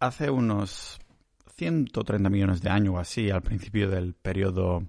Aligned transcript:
hace 0.00 0.30
unos 0.30 0.98
130 1.54 2.28
millones 2.30 2.62
de 2.62 2.70
años 2.70 2.94
o 2.94 2.98
así, 2.98 3.30
al 3.30 3.42
principio 3.42 3.88
del 3.88 4.14
periodo 4.14 4.82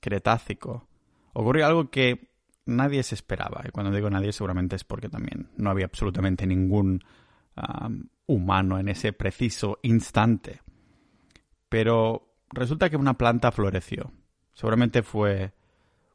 Cretácico, 0.00 0.88
ocurrió 1.32 1.66
algo 1.66 1.90
que 1.90 2.30
nadie 2.64 3.02
se 3.02 3.14
esperaba. 3.14 3.62
Y 3.66 3.70
cuando 3.70 3.94
digo 3.94 4.08
nadie, 4.08 4.32
seguramente 4.32 4.76
es 4.76 4.84
porque 4.84 5.08
también 5.08 5.50
no 5.56 5.70
había 5.70 5.86
absolutamente 5.86 6.46
ningún 6.46 7.02
humano 8.26 8.78
en 8.78 8.88
ese 8.88 9.12
preciso 9.12 9.78
instante. 9.82 10.60
Pero 11.68 12.36
resulta 12.50 12.88
que 12.88 12.96
una 12.96 13.18
planta 13.18 13.52
floreció. 13.52 14.12
Seguramente 14.54 15.02
fue 15.02 15.52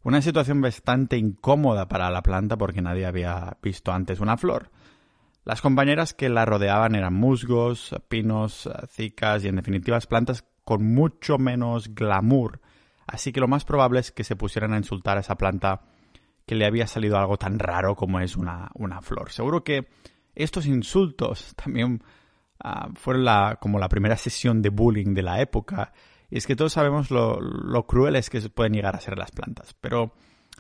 una 0.04 0.22
situación 0.22 0.62
bastante 0.62 1.18
incómoda 1.18 1.88
para 1.88 2.10
la 2.10 2.24
planta 2.24 2.58
porque 2.58 2.82
nadie 2.82 3.06
había 3.06 3.58
visto 3.62 3.92
antes 3.92 4.20
una 4.20 4.38
flor. 4.38 4.72
Las 5.48 5.62
compañeras 5.62 6.14
que 6.14 6.28
la 6.28 6.44
rodeaban 6.44 6.94
eran 6.94 7.14
musgos, 7.14 7.96
pinos, 8.10 8.70
cicas 8.90 9.46
y 9.46 9.48
en 9.48 9.56
definitiva 9.56 9.98
plantas 10.02 10.44
con 10.66 10.84
mucho 10.94 11.38
menos 11.38 11.96
glamour, 11.96 12.60
así 13.06 13.32
que 13.32 13.40
lo 13.40 13.48
más 13.48 13.64
probable 13.64 14.02
es 14.02 14.12
que 14.12 14.26
se 14.26 14.36
pusieran 14.36 14.74
a 14.74 14.78
insultar 14.78 15.16
a 15.16 15.22
esa 15.22 15.38
planta 15.38 15.84
que 16.46 16.56
le 16.56 16.66
había 16.66 16.86
salido 16.86 17.18
algo 17.18 17.38
tan 17.38 17.60
raro 17.60 17.96
como 17.96 18.20
es 18.20 18.36
una, 18.36 18.72
una 18.74 19.02
flor. 19.02 19.32
Seguro 19.32 19.64
que 19.64 19.88
estos 20.36 20.66
insultos 20.66 21.56
también 21.64 22.04
ah, 22.62 22.90
fueron 22.96 23.24
la, 23.24 23.58
como 23.62 23.80
la 23.80 23.88
primera 23.88 24.18
sesión 24.18 24.62
de 24.62 24.68
bullying 24.68 25.14
de 25.14 25.24
la 25.24 25.40
época 25.40 25.94
y 26.30 26.40
es 26.40 26.46
que 26.46 26.58
todos 26.58 26.74
sabemos 26.74 27.10
lo, 27.10 27.88
crueles 27.88 28.30
que 28.30 28.42
pueden 28.50 28.74
llegar 28.74 28.98
a 28.98 29.00
ser 29.00 29.18
las 29.18 29.32
plantas. 29.32 29.74
Pero 29.80 30.12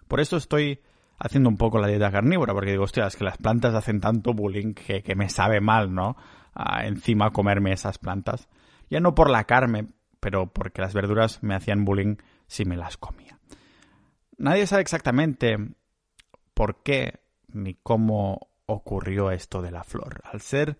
por 0.07 0.21
esto 0.21 0.37
estoy 0.37 0.79
haciendo 1.17 1.49
un 1.49 1.57
poco 1.57 1.79
la 1.79 1.87
dieta 1.87 2.11
carnívora, 2.11 2.53
porque 2.53 2.71
digo, 2.71 2.83
hostia, 2.83 3.07
es 3.07 3.15
que 3.15 3.23
las 3.23 3.37
plantas 3.37 3.73
hacen 3.73 3.99
tanto 3.99 4.33
bullying 4.33 4.73
que, 4.73 5.15
me 5.15 5.29
sabe 5.29 5.61
mal, 5.61 5.93
¿no? 5.93 6.15
encima 6.83 7.31
comerme 7.31 7.71
esas 7.71 7.97
plantas. 7.99 8.47
Ya 8.89 8.99
no 8.99 9.13
por 9.13 9.29
la 9.29 9.43
carne, 9.43 9.87
pero 10.19 10.47
porque 10.51 10.81
las 10.81 10.93
verduras 10.93 11.43
me 11.43 11.55
hacían 11.55 11.85
bullying 11.85 12.15
si 12.47 12.65
me 12.65 12.77
las 12.77 12.97
comía. 12.97 13.39
Nadie 14.37 14.65
sabe 14.65 14.81
exactamente 14.81 15.57
por 16.53 16.81
qué 16.83 17.19
ni 17.47 17.75
cómo 17.75 18.49
ocurrió 18.65 19.31
esto 19.31 19.61
de 19.61 19.71
la 19.71 19.83
flor. 19.83 20.21
Al 20.23 20.41
ser 20.41 20.77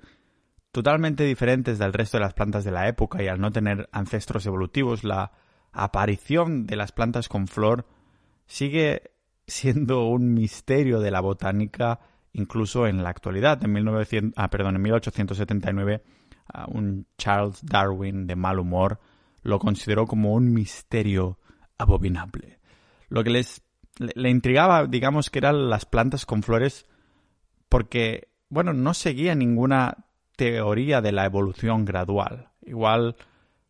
totalmente 0.71 1.23
diferentes 1.23 1.79
del 1.79 1.93
resto 1.93 2.17
de 2.17 2.23
las 2.23 2.33
plantas 2.33 2.63
de 2.63 2.71
la 2.71 2.87
época 2.87 3.21
y 3.23 3.27
al 3.27 3.39
no 3.39 3.51
tener 3.51 3.89
ancestros 3.91 4.45
evolutivos, 4.45 5.03
la 5.03 5.31
aparición 5.71 6.65
de 6.65 6.75
las 6.75 6.91
plantas 6.91 7.29
con 7.29 7.47
flor 7.47 7.85
sigue 8.45 9.11
siendo 9.47 10.07
un 10.07 10.33
misterio 10.33 10.99
de 10.99 11.11
la 11.11 11.21
botánica 11.21 11.99
incluso 12.33 12.85
en 12.85 13.01
la 13.01 13.09
actualidad. 13.09 13.63
En, 13.63 13.71
1900, 13.73 14.33
ah, 14.35 14.49
perdón, 14.49 14.75
en 14.75 14.81
1879 14.81 16.03
ah, 16.53 16.65
un 16.67 17.07
Charles 17.17 17.65
Darwin 17.65 18.27
de 18.27 18.35
mal 18.35 18.59
humor 18.59 18.99
lo 19.41 19.59
consideró 19.59 20.05
como 20.05 20.33
un 20.33 20.53
misterio 20.53 21.39
abominable. 21.77 22.59
Lo 23.09 23.23
que 23.23 23.29
les 23.29 23.61
le 23.99 24.29
intrigaba, 24.29 24.85
digamos, 24.85 25.29
que 25.29 25.39
eran 25.39 25.69
las 25.69 25.85
plantas 25.85 26.25
con 26.25 26.43
flores 26.43 26.85
porque, 27.69 28.29
bueno, 28.49 28.73
no 28.73 28.93
seguía 28.93 29.35
ninguna 29.35 30.05
teoría 30.35 31.01
de 31.01 31.11
la 31.11 31.25
evolución 31.25 31.83
gradual. 31.85 32.49
Igual 32.61 33.15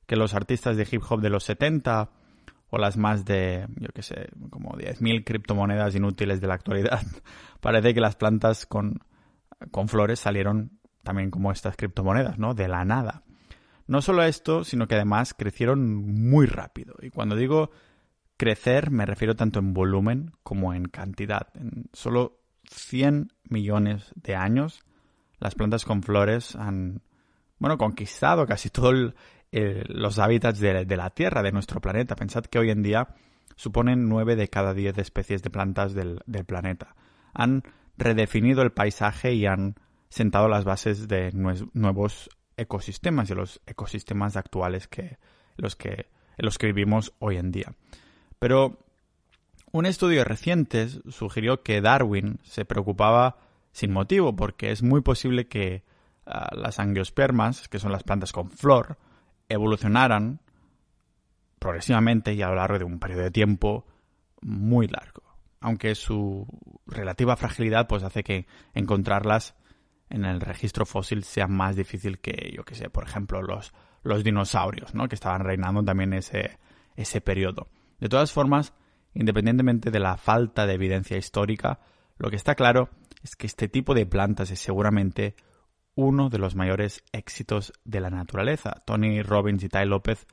que 0.05 0.15
los 0.15 0.33
artistas 0.33 0.77
de 0.77 0.87
hip 0.89 1.01
hop 1.07 1.21
de 1.21 1.29
los 1.29 1.43
70 1.45 2.09
o 2.69 2.77
las 2.77 2.97
más 2.97 3.25
de, 3.25 3.67
yo 3.77 3.89
qué 3.93 4.01
sé, 4.01 4.29
como 4.49 4.71
10.000 4.71 5.23
criptomonedas 5.23 5.95
inútiles 5.95 6.41
de 6.41 6.47
la 6.47 6.55
actualidad. 6.55 7.01
Parece 7.61 7.93
que 7.93 8.01
las 8.01 8.15
plantas 8.15 8.65
con, 8.65 8.99
con 9.71 9.87
flores 9.87 10.19
salieron 10.19 10.79
también 11.03 11.31
como 11.31 11.51
estas 11.51 11.77
criptomonedas, 11.77 12.37
¿no? 12.37 12.53
De 12.53 12.67
la 12.67 12.83
nada. 12.83 13.23
No 13.87 14.01
solo 14.01 14.23
esto, 14.23 14.65
sino 14.65 14.87
que 14.87 14.95
además 14.95 15.33
crecieron 15.33 15.95
muy 16.29 16.45
rápido. 16.45 16.95
Y 17.01 17.09
cuando 17.09 17.37
digo 17.37 17.71
crecer, 18.35 18.91
me 18.91 19.05
refiero 19.05 19.35
tanto 19.35 19.59
en 19.59 19.73
volumen 19.73 20.33
como 20.43 20.73
en 20.73 20.85
cantidad. 20.85 21.47
En 21.55 21.89
solo 21.93 22.41
100 22.69 23.31
millones 23.49 24.11
de 24.15 24.35
años, 24.35 24.83
las 25.39 25.55
plantas 25.55 25.85
con 25.85 26.03
flores 26.03 26.55
han, 26.55 27.01
bueno, 27.59 27.77
conquistado 27.77 28.45
casi 28.45 28.69
todos 29.51 29.83
los 29.89 30.19
hábitats 30.19 30.59
de, 30.59 30.85
la 30.85 31.09
Tierra, 31.11 31.41
de 31.41 31.51
nuestro 31.51 31.81
planeta. 31.81 32.15
Pensad 32.15 32.45
que 32.45 32.59
hoy 32.59 32.69
en 32.69 32.83
día 32.83 33.07
suponen 33.55 34.07
9 34.07 34.35
de 34.35 34.49
cada 34.49 34.73
10 34.73 34.97
especies 34.97 35.41
de 35.41 35.49
plantas 35.49 35.93
del, 35.93 36.21
planeta. 36.45 36.95
Han 37.33 37.63
redefinido 37.97 38.61
el 38.61 38.71
paisaje 38.71 39.33
y 39.33 39.45
han 39.45 39.75
sentado 40.09 40.47
las 40.47 40.63
bases 40.63 41.07
de 41.07 41.31
nuevos 41.33 42.29
ecosistemas 42.55 43.29
y 43.29 43.35
los 43.35 43.61
ecosistemas 43.65 44.35
actuales 44.35 44.87
que 44.87 45.17
los 45.57 45.75
que 45.75 46.07
los 46.37 46.57
que 46.57 46.67
vivimos 46.67 47.13
hoy 47.19 47.37
en 47.37 47.51
día. 47.51 47.73
Pero 48.39 48.77
un 49.71 49.85
estudio 49.85 50.23
reciente 50.23 50.87
sugirió 51.09 51.63
que 51.63 51.81
Darwin 51.81 52.39
se 52.43 52.63
preocupaba 52.63 53.37
sin 53.71 53.91
motivo, 53.91 54.35
porque 54.35 54.71
es 54.71 54.83
muy 54.83 55.01
posible 55.01 55.47
que 55.47 55.83
ah, 56.25 56.49
las 56.55 56.79
angiospermas, 56.79 57.67
que 57.67 57.79
son 57.79 57.91
las 57.91 58.03
plantas 58.03 58.31
con 58.31 58.51
flor, 58.51 58.97
evolucionaran 59.49 60.39
progresivamente 61.59 62.33
y 62.33 62.41
a 62.41 62.49
lo 62.49 62.55
largo 62.55 62.79
de 62.79 62.85
un 62.85 62.99
periodo 62.99 63.23
de 63.23 63.31
tiempo 63.31 63.85
muy 64.41 64.87
largo. 64.87 65.23
Aunque 65.59 65.95
su 65.95 66.47
relativa 66.85 67.35
fragilidad 67.35 67.87
pues 67.87 68.03
hace 68.03 68.23
que 68.23 68.45
encontrarlas 68.73 69.55
en 70.09 70.25
el 70.25 70.39
registro 70.39 70.85
fósil 70.85 71.23
sea 71.23 71.47
más 71.47 71.75
difícil 71.75 72.19
que, 72.19 72.53
yo 72.55 72.63
que 72.63 72.75
sé, 72.75 72.89
por 72.89 73.03
ejemplo, 73.03 73.41
los, 73.41 73.73
los 74.03 74.23
dinosaurios, 74.23 74.93
¿no? 74.93 75.07
Que 75.07 75.15
estaban 75.15 75.41
reinando 75.41 75.83
también 75.83 76.13
ese, 76.13 76.59
ese 76.95 77.19
periodo. 77.21 77.67
De 77.99 78.07
todas 78.07 78.31
formas, 78.31 78.73
independientemente 79.13 79.91
de 79.91 79.99
la 79.99 80.17
falta 80.17 80.65
de 80.65 80.75
evidencia 80.75 81.17
histórica, 81.17 81.79
lo 82.17 82.29
que 82.29 82.35
está 82.35 82.55
claro 82.55 82.89
es 83.23 83.35
que 83.35 83.47
este 83.47 83.67
tipo 83.67 83.93
de 83.93 84.05
plantas 84.05 84.51
es 84.51 84.59
seguramente 84.59 85.35
uno 85.97 86.29
de 86.29 86.37
los 86.37 86.55
mayores 86.55 87.03
éxitos 87.11 87.73
de 87.83 87.99
la 87.99 88.11
naturaleza. 88.11 88.83
Tony 88.85 89.23
Robbins 89.23 89.63
y 89.63 89.67
Ty 89.67 89.85
López 89.85 90.27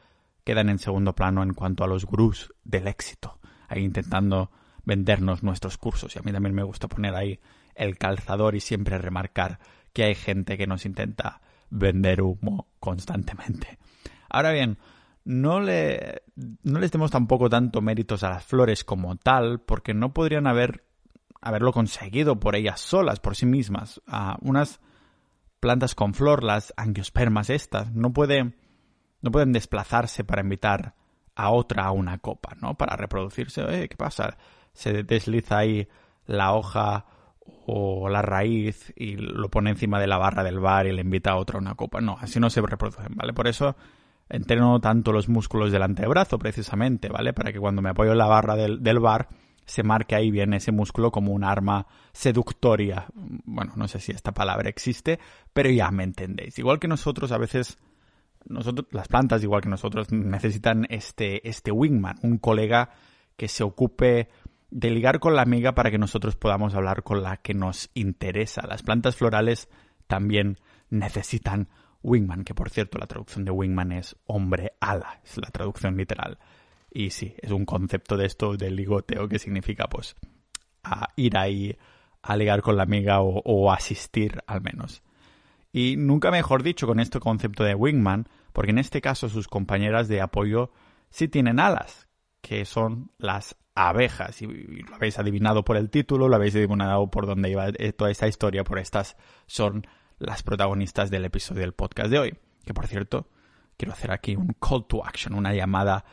quedan 0.44 0.68
en 0.68 0.78
segundo 0.78 1.14
plano 1.14 1.42
en 1.42 1.54
cuanto 1.54 1.82
a 1.84 1.86
los 1.86 2.04
gurús 2.04 2.52
del 2.64 2.86
éxito, 2.86 3.40
ahí 3.66 3.82
intentando 3.82 4.50
vendernos 4.84 5.42
nuestros 5.42 5.78
cursos. 5.78 6.14
Y 6.14 6.18
a 6.18 6.22
mí 6.22 6.32
también 6.32 6.54
me 6.54 6.62
gusta 6.62 6.86
poner 6.86 7.14
ahí 7.14 7.40
el 7.74 7.96
calzador 7.96 8.54
y 8.54 8.60
siempre 8.60 8.98
remarcar 8.98 9.58
que 9.94 10.04
hay 10.04 10.14
gente 10.14 10.58
que 10.58 10.66
nos 10.66 10.84
intenta 10.84 11.40
vender 11.70 12.20
humo 12.20 12.68
constantemente. 12.78 13.78
Ahora 14.28 14.52
bien, 14.52 14.76
no, 15.24 15.60
le, 15.60 16.24
no 16.62 16.78
les 16.78 16.92
demos 16.92 17.10
tampoco 17.10 17.48
tanto 17.48 17.80
méritos 17.80 18.22
a 18.22 18.28
las 18.28 18.44
flores 18.44 18.84
como 18.84 19.16
tal, 19.16 19.60
porque 19.60 19.94
no 19.94 20.12
podrían 20.12 20.46
haber 20.46 20.84
haberlo 21.40 21.72
conseguido 21.72 22.38
por 22.38 22.54
ellas 22.54 22.80
solas, 22.80 23.20
por 23.20 23.34
sí 23.34 23.46
mismas. 23.46 24.02
unas 24.42 24.80
plantas 25.64 25.94
con 25.94 26.12
flor, 26.12 26.44
las 26.44 26.74
angiospermas 26.76 27.48
estas, 27.48 27.90
no, 27.94 28.12
puede, 28.12 28.52
no 29.22 29.30
pueden 29.30 29.50
desplazarse 29.52 30.22
para 30.22 30.42
invitar 30.42 30.94
a 31.34 31.50
otra 31.52 31.86
a 31.86 31.90
una 31.90 32.18
copa, 32.18 32.54
¿no? 32.60 32.74
Para 32.74 32.96
reproducirse. 32.96 33.62
Eh, 33.62 33.88
¿Qué 33.88 33.96
pasa? 33.96 34.36
Se 34.74 35.04
desliza 35.04 35.56
ahí 35.56 35.88
la 36.26 36.52
hoja 36.52 37.06
o 37.66 38.10
la 38.10 38.20
raíz 38.20 38.92
y 38.94 39.16
lo 39.16 39.48
pone 39.48 39.70
encima 39.70 39.98
de 39.98 40.06
la 40.06 40.18
barra 40.18 40.44
del 40.44 40.60
bar 40.60 40.86
y 40.86 40.92
le 40.92 41.00
invita 41.00 41.30
a 41.30 41.36
otra 41.36 41.56
a 41.56 41.62
una 41.62 41.76
copa. 41.76 42.02
No, 42.02 42.18
así 42.20 42.38
no 42.38 42.50
se 42.50 42.60
reproducen, 42.60 43.14
¿vale? 43.16 43.32
Por 43.32 43.48
eso 43.48 43.74
entreno 44.28 44.78
tanto 44.80 45.12
los 45.12 45.30
músculos 45.30 45.72
del 45.72 45.82
antebrazo, 45.82 46.38
precisamente, 46.38 47.08
¿vale? 47.08 47.32
Para 47.32 47.54
que 47.54 47.58
cuando 47.58 47.80
me 47.80 47.88
apoyo 47.88 48.12
en 48.12 48.18
la 48.18 48.26
barra 48.26 48.54
del, 48.54 48.82
del 48.82 49.00
bar 49.00 49.30
se 49.66 49.82
marque 49.82 50.14
ahí 50.14 50.30
bien 50.30 50.52
ese 50.52 50.72
músculo 50.72 51.10
como 51.10 51.32
un 51.32 51.44
arma 51.44 51.86
seductoria. 52.12 53.06
Bueno, 53.14 53.72
no 53.76 53.88
sé 53.88 54.00
si 54.00 54.12
esta 54.12 54.32
palabra 54.32 54.68
existe, 54.68 55.18
pero 55.52 55.70
ya 55.70 55.90
me 55.90 56.04
entendéis. 56.04 56.58
Igual 56.58 56.78
que 56.78 56.88
nosotros 56.88 57.32
a 57.32 57.38
veces, 57.38 57.78
nosotros, 58.46 58.88
las 58.90 59.08
plantas, 59.08 59.42
igual 59.42 59.62
que 59.62 59.68
nosotros, 59.68 60.12
necesitan 60.12 60.86
este, 60.90 61.48
este 61.48 61.70
wingman, 61.70 62.18
un 62.22 62.38
colega 62.38 62.90
que 63.36 63.48
se 63.48 63.64
ocupe 63.64 64.28
de 64.70 64.90
ligar 64.90 65.20
con 65.20 65.34
la 65.34 65.42
amiga 65.42 65.74
para 65.74 65.90
que 65.90 65.98
nosotros 65.98 66.36
podamos 66.36 66.74
hablar 66.74 67.02
con 67.02 67.22
la 67.22 67.36
que 67.38 67.54
nos 67.54 67.90
interesa. 67.94 68.66
Las 68.66 68.82
plantas 68.82 69.16
florales 69.16 69.68
también 70.06 70.58
necesitan 70.90 71.68
wingman, 72.02 72.44
que 72.44 72.54
por 72.54 72.70
cierto 72.70 72.98
la 72.98 73.06
traducción 73.06 73.44
de 73.44 73.50
wingman 73.50 73.92
es 73.92 74.16
hombre 74.26 74.72
ala, 74.80 75.20
es 75.24 75.38
la 75.38 75.48
traducción 75.50 75.96
literal. 75.96 76.38
Y 76.96 77.10
sí, 77.10 77.34
es 77.42 77.50
un 77.50 77.66
concepto 77.66 78.16
de 78.16 78.24
esto 78.24 78.56
del 78.56 78.76
ligoteo 78.76 79.28
que 79.28 79.40
significa 79.40 79.88
pues 79.88 80.14
ir 81.16 81.36
ahí 81.36 81.76
a 82.22 82.36
ligar 82.36 82.62
con 82.62 82.76
la 82.76 82.84
amiga 82.84 83.20
o, 83.20 83.72
asistir 83.72 84.40
al 84.46 84.60
menos. 84.60 85.02
Y 85.72 85.96
nunca 85.96 86.30
mejor 86.30 86.62
dicho 86.62 86.86
con 86.86 87.00
este 87.00 87.18
concepto 87.18 87.64
de 87.64 87.74
wingman, 87.74 88.28
porque 88.52 88.70
en 88.70 88.78
este 88.78 89.00
caso 89.00 89.28
sus 89.28 89.48
compañeras 89.48 90.06
de 90.06 90.20
apoyo 90.20 90.70
sí 91.10 91.26
tienen 91.26 91.58
alas, 91.58 92.08
que 92.40 92.64
son 92.64 93.10
las 93.18 93.56
abejas. 93.74 94.40
Y 94.40 94.46
lo 94.46 94.94
habéis 94.94 95.18
adivinado 95.18 95.64
por 95.64 95.76
el 95.76 95.90
título, 95.90 96.28
lo 96.28 96.36
habéis 96.36 96.54
adivinado 96.54 97.10
por 97.10 97.26
dónde 97.26 97.50
iba 97.50 97.72
toda 97.96 98.12
esta 98.12 98.28
historia, 98.28 98.62
por 98.62 98.78
estas 98.78 99.16
son 99.46 99.84
las 100.18 100.44
protagonistas 100.44 101.10
del 101.10 101.24
episodio 101.24 101.62
del 101.62 101.72
podcast 101.72 102.08
de 102.08 102.20
hoy. 102.20 102.38
que 102.64 102.72
por 102.72 102.86
cierto, 102.86 103.28
quiero 103.76 103.92
hacer 103.92 104.12
aquí 104.12 104.36
un 104.36 104.54
call 104.60 104.86
to 104.86 105.04
action, 105.04 105.34
una 105.34 105.52
llamada 105.52 106.04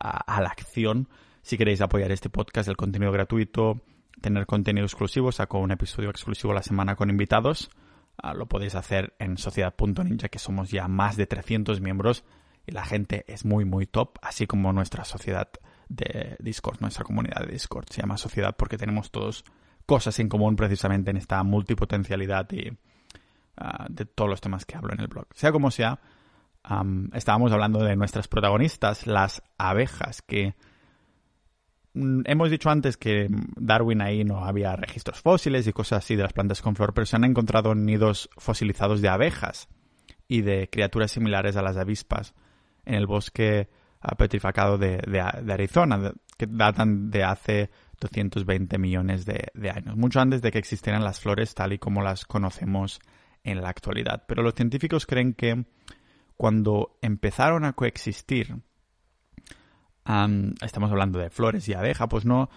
a, 0.00 0.40
la 0.40 0.48
acción. 0.48 1.08
Si 1.42 1.56
queréis 1.56 1.80
apoyar 1.80 2.10
este 2.10 2.30
podcast, 2.30 2.68
el 2.68 2.76
contenido 2.76 3.12
gratuito, 3.12 3.80
tener 4.20 4.46
contenido 4.46 4.86
exclusivo, 4.86 5.30
saco 5.30 5.58
un 5.58 5.70
episodio 5.70 6.10
exclusivo 6.10 6.52
a 6.52 6.56
la 6.56 6.62
semana 6.62 6.96
con 6.96 7.10
invitados. 7.10 7.70
Ah, 8.16 8.34
lo 8.34 8.46
podéis 8.46 8.74
hacer 8.74 9.14
en 9.18 9.38
sociedad.ninja, 9.38 10.28
que 10.28 10.38
somos 10.38 10.70
ya 10.70 10.88
más 10.88 11.16
de 11.16 11.26
300 11.26 11.80
miembros 11.80 12.24
y 12.66 12.72
la 12.72 12.84
gente 12.84 13.24
es 13.28 13.44
muy, 13.44 13.64
muy 13.64 13.86
top, 13.86 14.18
así 14.22 14.46
como 14.46 14.72
nuestra 14.72 15.04
sociedad 15.04 15.50
de 15.88 16.36
Discord, 16.38 16.80
nuestra 16.80 17.04
comunidad 17.04 17.46
de 17.46 17.52
Discord. 17.52 17.86
Se 17.90 18.02
llama 18.02 18.16
sociedad 18.16 18.54
porque 18.56 18.76
tenemos 18.78 19.10
todos 19.10 19.44
cosas 19.86 20.18
en 20.18 20.28
común 20.28 20.56
precisamente 20.56 21.10
en 21.10 21.16
esta 21.16 21.42
multipotencialidad 21.42 22.50
y 22.52 22.76
ah, 23.56 23.86
de 23.88 24.04
todos 24.04 24.30
los 24.30 24.40
temas 24.40 24.64
que 24.64 24.76
hablo 24.76 24.92
en 24.92 25.00
el 25.00 25.08
blog. 25.08 25.26
Sea 25.34 25.52
como 25.52 25.70
sea, 25.70 26.00
estábamos 27.14 27.52
hablando 27.52 27.82
de 27.82 27.96
nuestras 27.96 28.28
protagonistas, 28.28 29.06
las 29.06 29.42
abejas, 29.58 30.22
que 30.22 30.54
mm, 31.94 32.22
hemos 32.26 32.50
dicho 32.50 32.70
antes 32.70 32.96
que 32.96 33.28
Darwin 33.56 34.02
ahí 34.02 34.24
no 34.24 34.44
había 34.44 34.76
registros 34.76 35.20
fósiles 35.20 35.66
y 35.66 35.72
cosas 35.72 36.04
así 36.04 36.16
de 36.16 36.22
las 36.22 36.32
plantas 36.32 36.62
con 36.62 36.76
flor, 36.76 36.94
pero 36.94 37.06
se 37.06 37.16
han 37.16 37.24
encontrado 37.24 37.74
nidos 37.74 38.30
fosilizados 38.36 39.00
de 39.00 39.08
abejas 39.08 39.68
y 40.28 40.42
de 40.42 40.68
criaturas 40.70 41.10
similares 41.10 41.56
a 41.56 41.62
las 41.62 41.76
avispas 41.76 42.34
en 42.84 42.94
el 42.94 43.06
bosque 43.06 43.68
ah, 44.00 44.14
petrificado 44.14 44.78
de, 44.78 45.20
Arizona, 45.20 46.12
que 46.36 46.46
datan 46.46 47.10
de 47.10 47.24
hace 47.24 47.70
220 48.00 48.78
millones 48.78 49.26
de, 49.26 49.48
de, 49.54 49.70
años, 49.70 49.96
mucho 49.96 50.20
antes 50.20 50.40
de 50.40 50.52
que 50.52 50.58
existieran 50.58 51.04
las 51.04 51.20
flores 51.20 51.54
tal 51.54 51.72
y 51.72 51.78
como 51.78 52.02
las 52.02 52.24
conocemos 52.24 53.00
en 53.42 53.60
la 53.60 53.68
actualidad. 53.68 54.24
Pero 54.26 54.42
los 54.42 54.54
científicos 54.54 55.06
creen 55.06 55.34
que 55.34 55.64
cuando 56.40 56.96
empezaron 57.02 57.66
a 57.66 57.74
coexistir, 57.74 58.62
estamos 60.62 60.90
hablando 60.90 61.18
de 61.18 61.28
flores 61.28 61.68
y 61.68 61.74
abeja, 61.74 62.08
pues 62.08 62.24
no, 62.24 62.48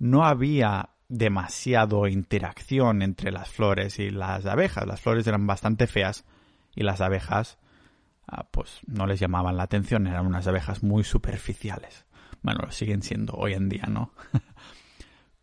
no 0.00 0.24
había 0.24 0.88
demasiado 1.08 2.08
interacción 2.08 3.00
entre 3.00 3.30
las 3.30 3.48
flores 3.48 4.00
y 4.00 4.10
las 4.10 4.44
abejas. 4.44 4.88
Las 4.88 5.00
flores 5.00 5.24
eran 5.28 5.46
bastante 5.46 5.86
feas 5.86 6.24
y 6.74 6.82
las 6.82 7.00
abejas 7.00 7.60
ah, 8.26 8.48
pues 8.50 8.80
no 8.88 9.06
les 9.06 9.20
llamaban 9.20 9.56
la 9.56 9.62
atención, 9.62 10.08
eran 10.08 10.26
unas 10.26 10.48
abejas 10.48 10.82
muy 10.82 11.04
superficiales. 11.04 12.06
Bueno, 12.42 12.62
lo 12.64 12.72
siguen 12.72 13.02
siendo 13.02 13.34
hoy 13.34 13.52
en 13.52 13.68
día, 13.68 13.84
¿no? 13.88 14.10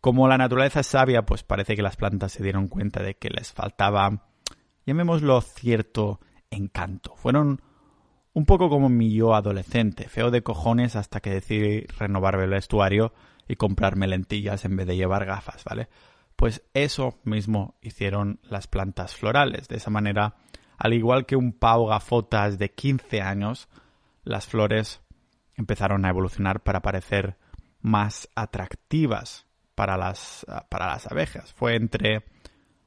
Como 0.02 0.28
la 0.28 0.36
naturaleza 0.36 0.80
es 0.80 0.86
sabia, 0.86 1.24
pues 1.24 1.44
parece 1.44 1.74
que 1.74 1.82
las 1.82 1.96
plantas 1.96 2.32
se 2.32 2.42
dieron 2.42 2.68
cuenta 2.68 3.02
de 3.02 3.14
que 3.14 3.30
les 3.30 3.54
faltaba, 3.54 4.28
llamémoslo 4.84 5.40
cierto 5.40 6.20
encanto. 6.50 7.16
Fueron 7.16 7.62
un 8.36 8.44
poco 8.44 8.68
como 8.68 8.90
mi 8.90 9.14
yo 9.14 9.34
adolescente, 9.34 10.10
feo 10.10 10.30
de 10.30 10.42
cojones 10.42 10.94
hasta 10.94 11.20
que 11.20 11.30
decidí 11.30 11.86
renovar 11.98 12.38
el 12.38 12.50
vestuario 12.50 13.14
y 13.48 13.56
comprarme 13.56 14.06
lentillas 14.08 14.66
en 14.66 14.76
vez 14.76 14.86
de 14.86 14.94
llevar 14.94 15.24
gafas, 15.24 15.64
¿vale? 15.64 15.88
Pues 16.36 16.62
eso 16.74 17.18
mismo 17.24 17.78
hicieron 17.80 18.38
las 18.42 18.66
plantas 18.66 19.16
florales. 19.16 19.68
De 19.68 19.76
esa 19.76 19.88
manera, 19.88 20.34
al 20.76 20.92
igual 20.92 21.24
que 21.24 21.34
un 21.34 21.54
pavo 21.54 21.86
gafotas 21.86 22.58
de 22.58 22.72
15 22.72 23.22
años, 23.22 23.70
las 24.22 24.46
flores 24.46 25.00
empezaron 25.54 26.04
a 26.04 26.10
evolucionar 26.10 26.62
para 26.62 26.82
parecer 26.82 27.38
más 27.80 28.28
atractivas 28.34 29.46
para 29.74 29.96
las, 29.96 30.44
para 30.68 30.88
las 30.88 31.10
abejas. 31.10 31.54
Fue 31.54 31.74
entre, 31.74 32.22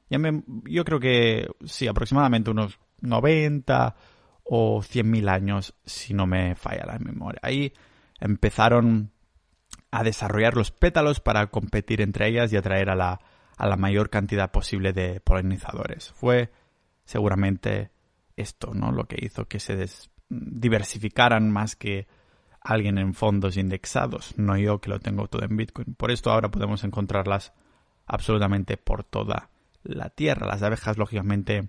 yo 0.08 0.84
creo 0.84 1.00
que 1.00 1.48
sí, 1.64 1.88
aproximadamente 1.88 2.52
unos 2.52 2.78
90 3.00 3.96
o 4.52 4.82
100.000 4.82 5.30
años, 5.30 5.74
si 5.86 6.12
no 6.12 6.26
me 6.26 6.56
falla 6.56 6.84
la 6.84 6.98
memoria. 6.98 7.38
Ahí 7.40 7.72
empezaron 8.18 9.12
a 9.92 10.02
desarrollar 10.02 10.56
los 10.56 10.72
pétalos 10.72 11.20
para 11.20 11.46
competir 11.46 12.00
entre 12.00 12.26
ellas 12.26 12.52
y 12.52 12.56
atraer 12.56 12.90
a 12.90 12.96
la, 12.96 13.20
a 13.56 13.68
la 13.68 13.76
mayor 13.76 14.10
cantidad 14.10 14.50
posible 14.50 14.92
de 14.92 15.20
polinizadores. 15.20 16.10
Fue 16.16 16.50
seguramente 17.04 17.92
esto, 18.34 18.74
¿no? 18.74 18.90
Lo 18.90 19.04
que 19.04 19.24
hizo 19.24 19.46
que 19.46 19.60
se 19.60 19.86
diversificaran 20.28 21.48
más 21.52 21.76
que 21.76 22.08
alguien 22.60 22.98
en 22.98 23.14
fondos 23.14 23.56
indexados, 23.56 24.36
no 24.36 24.56
yo 24.56 24.80
que 24.80 24.90
lo 24.90 24.98
tengo 24.98 25.28
todo 25.28 25.44
en 25.44 25.56
Bitcoin. 25.56 25.94
Por 25.94 26.10
esto 26.10 26.32
ahora 26.32 26.50
podemos 26.50 26.82
encontrarlas 26.82 27.52
absolutamente 28.04 28.76
por 28.76 29.04
toda 29.04 29.50
la 29.84 30.10
Tierra. 30.10 30.48
Las 30.48 30.64
abejas, 30.64 30.98
lógicamente, 30.98 31.68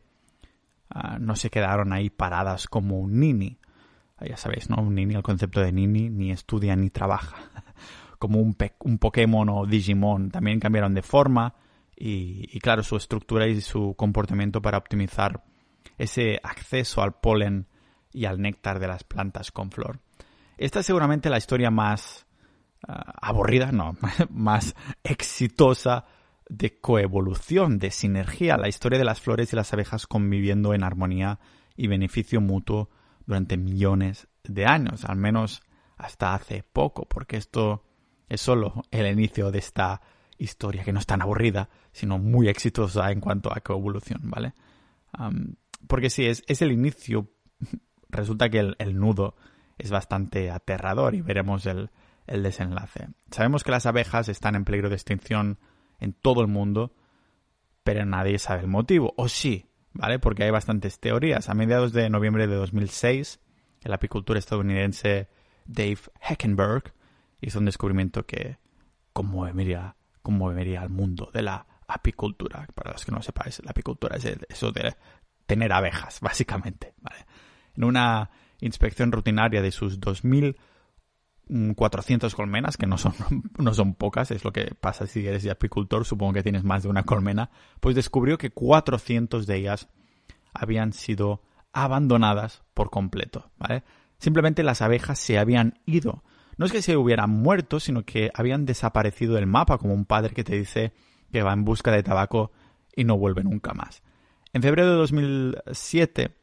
Ah, 0.93 1.17
no 1.19 1.35
se 1.37 1.49
quedaron 1.49 1.93
ahí 1.93 2.09
paradas 2.09 2.67
como 2.67 2.99
un 2.99 3.19
nini. 3.19 3.57
Ah, 4.17 4.25
ya 4.27 4.35
sabéis, 4.35 4.69
¿no? 4.69 4.81
Un 4.81 4.95
nini, 4.95 5.15
el 5.15 5.23
concepto 5.23 5.61
de 5.61 5.71
nini, 5.71 6.09
ni 6.09 6.31
estudia 6.31 6.75
ni 6.75 6.89
trabaja. 6.89 7.37
como 8.19 8.39
un, 8.39 8.55
un 8.79 8.97
Pokémon 8.97 9.47
o 9.49 9.65
Digimon. 9.65 10.31
También 10.31 10.59
cambiaron 10.59 10.93
de 10.93 11.01
forma 11.01 11.55
y, 11.95 12.59
claro, 12.59 12.83
su 12.83 12.97
estructura 12.97 13.47
y 13.47 13.61
su 13.61 13.95
comportamiento 13.95 14.61
para 14.61 14.77
optimizar 14.77 15.43
ese 15.97 16.39
acceso 16.43 17.01
al 17.01 17.13
polen 17.13 17.67
y 18.11 18.25
al 18.25 18.41
néctar 18.41 18.79
de 18.79 18.87
las 18.87 19.03
plantas 19.03 19.51
con 19.51 19.71
flor. 19.71 19.99
Esta 20.57 20.81
es 20.81 20.85
seguramente 20.85 21.29
la 21.29 21.37
historia 21.37 21.71
más 21.71 22.25
ah, 22.87 23.13
aburrida, 23.21 23.71
no, 23.71 23.95
más 24.29 24.75
exitosa 25.03 26.05
de 26.51 26.77
coevolución, 26.77 27.79
de 27.79 27.91
sinergia, 27.91 28.57
la 28.57 28.67
historia 28.67 28.99
de 28.99 29.05
las 29.05 29.21
flores 29.21 29.53
y 29.53 29.55
las 29.55 29.71
abejas 29.71 30.05
conviviendo 30.05 30.73
en 30.73 30.83
armonía 30.83 31.39
y 31.77 31.87
beneficio 31.87 32.41
mutuo 32.41 32.89
durante 33.25 33.55
millones 33.55 34.27
de 34.43 34.65
años, 34.65 35.05
al 35.05 35.15
menos 35.15 35.61
hasta 35.97 36.33
hace 36.33 36.63
poco, 36.63 37.07
porque 37.07 37.37
esto 37.37 37.85
es 38.27 38.41
solo 38.41 38.83
el 38.91 39.07
inicio 39.07 39.49
de 39.49 39.59
esta 39.59 40.01
historia 40.37 40.83
que 40.83 40.91
no 40.91 40.99
es 40.99 41.05
tan 41.05 41.21
aburrida, 41.21 41.69
sino 41.93 42.17
muy 42.17 42.49
exitosa 42.49 43.11
en 43.11 43.21
cuanto 43.21 43.49
a 43.53 43.61
coevolución, 43.61 44.19
¿vale? 44.23 44.53
porque 45.87 46.09
si 46.09 46.25
es, 46.25 46.43
es, 46.47 46.61
el 46.61 46.73
inicio, 46.73 47.31
resulta 48.09 48.49
que 48.49 48.59
el, 48.59 48.75
el, 48.77 48.99
nudo 48.99 49.35
es 49.77 49.89
bastante 49.89 50.51
aterrador 50.51 51.15
y 51.15 51.21
veremos 51.21 51.65
el, 51.65 51.91
el 52.27 52.43
desenlace. 52.43 53.07
Sabemos 53.29 53.63
que 53.63 53.71
las 53.71 53.85
abejas 53.85 54.27
están 54.27 54.55
en 54.55 54.65
peligro 54.65 54.89
de 54.89 54.95
extinción 54.95 55.59
en 56.01 56.13
todo 56.13 56.41
el 56.41 56.47
mundo, 56.47 56.93
pero 57.83 58.05
nadie 58.05 58.37
sabe 58.39 58.61
el 58.61 58.67
motivo. 58.67 59.13
O 59.15 59.29
sí, 59.29 59.67
¿vale? 59.93 60.19
Porque 60.19 60.43
hay 60.43 60.51
bastantes 60.51 60.99
teorías. 60.99 61.47
A 61.47 61.53
mediados 61.53 61.93
de 61.93 62.09
noviembre 62.09 62.47
de 62.47 62.55
2006, 62.55 63.39
el 63.83 63.93
apicultor 63.93 64.35
estadounidense 64.35 65.29
Dave 65.65 65.99
Heckenberg 66.19 66.93
hizo 67.39 67.59
un 67.59 67.65
descubrimiento 67.65 68.25
que 68.25 68.57
conmovería, 69.13 69.95
conmovería 70.21 70.81
al 70.81 70.89
mundo 70.89 71.29
de 71.33 71.43
la 71.43 71.65
apicultura. 71.87 72.67
Para 72.73 72.91
los 72.91 73.05
que 73.05 73.11
no 73.11 73.21
sepáis, 73.21 73.63
la 73.63 73.71
apicultura 73.71 74.17
es 74.17 74.25
eso 74.49 74.71
de 74.71 74.95
tener 75.45 75.71
abejas, 75.71 76.19
básicamente, 76.21 76.93
¿vale? 76.99 77.25
En 77.75 77.83
una 77.83 78.29
inspección 78.59 79.11
rutinaria 79.11 79.61
de 79.61 79.71
sus 79.71 79.99
2000 79.99 80.57
400 81.75 82.33
colmenas, 82.33 82.77
que 82.77 82.87
no 82.87 82.97
son, 82.97 83.13
no 83.57 83.73
son 83.73 83.93
pocas, 83.93 84.31
es 84.31 84.43
lo 84.43 84.53
que 84.53 84.73
pasa 84.79 85.07
si 85.07 85.25
eres 85.27 85.45
apicultor, 85.47 86.05
supongo 86.05 86.33
que 86.33 86.43
tienes 86.43 86.63
más 86.63 86.83
de 86.83 86.89
una 86.89 87.03
colmena, 87.03 87.49
pues 87.79 87.95
descubrió 87.95 88.37
que 88.37 88.51
400 88.51 89.45
de 89.45 89.55
ellas 89.57 89.89
habían 90.53 90.93
sido 90.93 91.41
abandonadas 91.73 92.63
por 92.73 92.89
completo. 92.89 93.51
Simplemente 94.17 94.63
las 94.63 94.81
abejas 94.81 95.19
se 95.19 95.39
habían 95.39 95.79
ido. 95.85 96.23
No 96.57 96.65
es 96.65 96.71
que 96.71 96.81
se 96.81 96.97
hubieran 96.97 97.29
muerto, 97.29 97.79
sino 97.79 98.03
que 98.03 98.29
habían 98.33 98.65
desaparecido 98.65 99.35
del 99.35 99.47
mapa, 99.47 99.77
como 99.77 99.93
un 99.93 100.05
padre 100.05 100.33
que 100.33 100.43
te 100.43 100.57
dice 100.57 100.93
que 101.31 101.43
va 101.43 101.53
en 101.53 101.65
busca 101.65 101.91
de 101.91 102.03
tabaco 102.03 102.51
y 102.95 103.03
no 103.03 103.17
vuelve 103.17 103.43
nunca 103.43 103.73
más. 103.73 104.03
En 104.53 104.61
febrero 104.61 104.89
de 104.89 104.95
2007, 104.97 106.35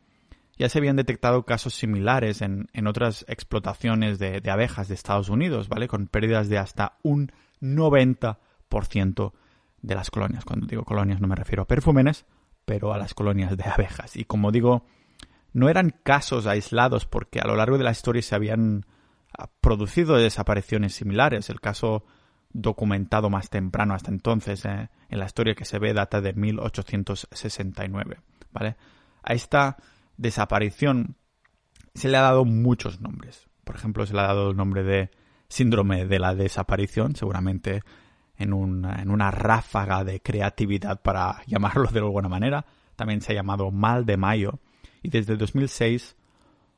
ya 0.59 0.69
se 0.69 0.79
habían 0.79 0.97
detectado 0.97 1.45
casos 1.45 1.75
similares 1.75 2.43
en, 2.43 2.69
otras 2.87 3.25
explotaciones 3.29 4.19
de, 4.19 4.43
abejas 4.51 4.89
de 4.89 4.95
Estados 4.95 5.29
Unidos, 5.29 5.69
¿vale? 5.69 5.87
Con 5.87 6.09
pérdidas 6.09 6.49
de 6.49 6.59
hasta 6.59 6.99
un 7.03 7.31
90% 7.61 9.33
de 9.83 9.95
las 9.95 10.11
colonias. 10.11 10.45
Cuando 10.45 10.67
digo 10.67 10.85
colonias 10.85 11.21
no 11.21 11.29
me 11.29 11.37
refiero 11.37 11.63
a 11.63 11.67
perfúmenes, 11.69 12.27
pero 12.65 12.93
a 12.93 12.99
las 12.99 13.15
colonias 13.15 13.57
de 13.57 13.65
abejas. 13.65 14.17
Y 14.17 14.25
como 14.25 14.51
digo, 14.51 14.85
no 15.53 15.69
eran 15.69 15.95
casos 16.03 16.47
aislados 16.47 17.07
porque 17.07 17.39
a 17.41 17.47
lo 17.47 17.55
largo 17.55 17.79
de 17.79 17.85
la 17.85 17.93
historia 17.93 18.23
se 18.23 18.35
habían 18.35 18.85
ah, 19.39 19.49
producido 19.61 20.17
desapariciones 20.17 20.95
similares. 20.95 21.51
El 21.51 21.61
caso 21.61 22.05
documentado 22.53 23.31
más 23.31 23.49
temprano 23.49 23.95
hasta 23.95 24.11
entonces 24.11 24.65
eh, 24.65 24.89
en 25.09 25.19
la 25.19 25.27
historia 25.27 25.55
que 25.55 25.65
se 25.65 25.79
ve 25.79 25.95
data 25.95 26.21
de 26.21 26.33
1869, 26.33 28.19
¿vale? 28.53 28.77
A 29.23 29.35
esta 29.35 29.77
desaparición 30.19 31.17
se 31.95 32.09
le 32.09 32.19
ha 32.19 32.23
dado 32.23 32.45
muchos 32.45 33.01
nombres. 33.01 33.49
Por 33.65 33.77
ejemplo, 33.77 34.05
se 34.05 34.13
le 34.13 34.21
ha 34.21 34.27
dado 34.27 34.51
el 34.51 34.57
nombre 34.57 34.83
de 34.83 35.11
síndrome 35.49 36.05
de 36.05 36.19
la 36.19 36.35
desaparición, 36.35 37.17
seguramente 37.17 37.83
en 38.37 38.53
una, 38.53 39.01
en 39.01 39.11
una 39.11 39.31
ráfaga 39.31 40.05
de 40.05 40.21
creatividad 40.21 41.01
para 41.01 41.43
llamarlo 41.47 41.89
de 41.91 42.01
alguna 42.01 42.29
manera. 42.29 42.67
También 42.97 43.21
se 43.21 43.33
ha 43.33 43.37
llamado 43.37 43.71
mal 43.71 44.05
de 44.05 44.17
mayo. 44.17 44.61
Y 45.03 45.09
desde 45.09 45.37
2006 45.37 46.17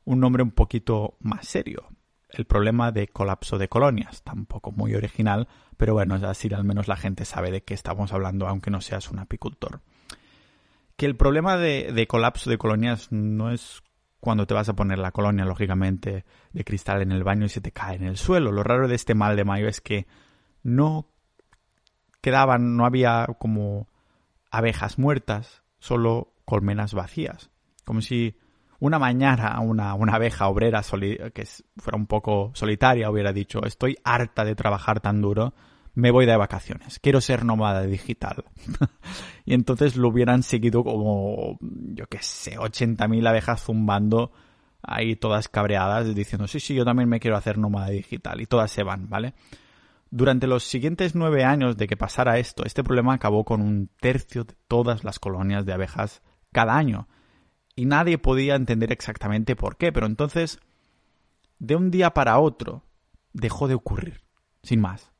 un 0.05 0.19
nombre 0.19 0.43
un 0.43 0.51
poquito 0.51 1.17
más 1.19 1.47
serio. 1.47 1.87
El 2.29 2.45
problema 2.45 2.91
de 2.91 3.07
colapso 3.07 3.57
de 3.57 3.67
colonias. 3.67 4.23
Tampoco 4.23 4.71
muy 4.71 4.95
original, 4.95 5.47
pero 5.77 5.93
bueno, 5.93 6.15
así 6.15 6.53
al 6.53 6.63
menos 6.63 6.87
la 6.87 6.95
gente 6.95 7.25
sabe 7.25 7.51
de 7.51 7.63
qué 7.63 7.73
estamos 7.73 8.13
hablando, 8.13 8.47
aunque 8.47 8.71
no 8.71 8.81
seas 8.81 9.11
un 9.11 9.19
apicultor. 9.19 9.81
Que 11.01 11.07
el 11.07 11.15
problema 11.15 11.57
de, 11.57 12.05
colapso 12.07 12.47
de 12.47 12.59
colonias 12.59 13.11
no 13.11 13.49
es 13.49 13.81
cuando 14.19 14.45
te 14.45 14.53
vas 14.53 14.69
a 14.69 14.75
poner 14.75 14.99
la 14.99 15.09
colonia, 15.09 15.45
lógicamente, 15.45 16.25
de 16.53 16.63
cristal 16.63 17.01
en 17.01 17.11
el 17.11 17.23
baño 17.23 17.47
y 17.47 17.49
se 17.49 17.59
te 17.59 17.71
cae 17.71 17.95
en 17.95 18.03
el 18.03 18.17
suelo. 18.17 18.51
Lo 18.51 18.61
raro 18.61 18.87
de 18.87 18.93
este 18.93 19.15
mal 19.15 19.35
de 19.35 19.43
mayo 19.43 19.67
es 19.67 19.81
que 19.81 20.05
no 20.61 21.07
quedaban, 22.21 22.77
no 22.77 22.85
había 22.85 23.25
como 23.39 23.87
abejas 24.51 24.99
muertas, 24.99 25.63
solo 25.79 26.35
colmenas 26.45 26.93
vacías. 26.93 27.49
Como 27.83 28.01
si 28.01 28.37
una 28.77 28.99
mañana 28.99 29.59
una, 29.59 29.95
una 29.95 30.13
abeja 30.13 30.49
obrera 30.49 30.83
que 31.33 31.47
fuera 31.77 31.97
un 31.97 32.05
poco 32.05 32.51
solitaria 32.53 33.09
hubiera 33.09 33.33
dicho 33.33 33.65
estoy 33.65 33.97
harta 34.03 34.45
de 34.45 34.53
trabajar 34.53 34.99
tan 34.99 35.19
duro, 35.19 35.55
me 35.93 36.11
voy 36.11 36.25
de 36.25 36.37
vacaciones, 36.37 36.99
quiero 36.99 37.21
ser 37.21 37.45
nómada 37.45 37.83
digital. 37.83 38.45
y 39.45 39.53
entonces 39.53 39.95
lo 39.95 40.09
hubieran 40.09 40.43
seguido 40.43 40.83
como, 40.83 41.57
yo 41.59 42.07
qué 42.07 42.19
sé, 42.21 42.57
80.000 42.57 43.27
abejas 43.27 43.63
zumbando 43.63 44.31
ahí 44.83 45.15
todas 45.15 45.47
cabreadas 45.47 46.13
diciendo 46.15 46.47
sí, 46.47 46.59
sí, 46.59 46.73
yo 46.73 46.85
también 46.85 47.07
me 47.07 47.19
quiero 47.19 47.37
hacer 47.37 47.57
nómada 47.57 47.89
digital 47.89 48.41
y 48.41 48.45
todas 48.45 48.71
se 48.71 48.83
van, 48.83 49.09
¿vale? 49.09 49.33
Durante 50.09 50.47
los 50.47 50.63
siguientes 50.63 51.15
nueve 51.15 51.45
años 51.45 51.77
de 51.77 51.87
que 51.87 51.95
pasara 51.95 52.37
esto, 52.37 52.65
este 52.65 52.83
problema 52.83 53.13
acabó 53.13 53.45
con 53.45 53.61
un 53.61 53.89
tercio 53.99 54.43
de 54.43 54.55
todas 54.67 55.03
las 55.03 55.19
colonias 55.19 55.65
de 55.65 55.73
abejas 55.73 56.21
cada 56.51 56.75
año. 56.75 57.07
Y 57.75 57.85
nadie 57.85 58.17
podía 58.17 58.55
entender 58.55 58.91
exactamente 58.91 59.55
por 59.55 59.77
qué, 59.77 59.93
pero 59.93 60.07
entonces, 60.07 60.59
de 61.59 61.77
un 61.77 61.91
día 61.91 62.13
para 62.13 62.37
otro, 62.39 62.83
dejó 63.31 63.69
de 63.69 63.75
ocurrir, 63.75 64.21
sin 64.63 64.81
más. 64.81 65.10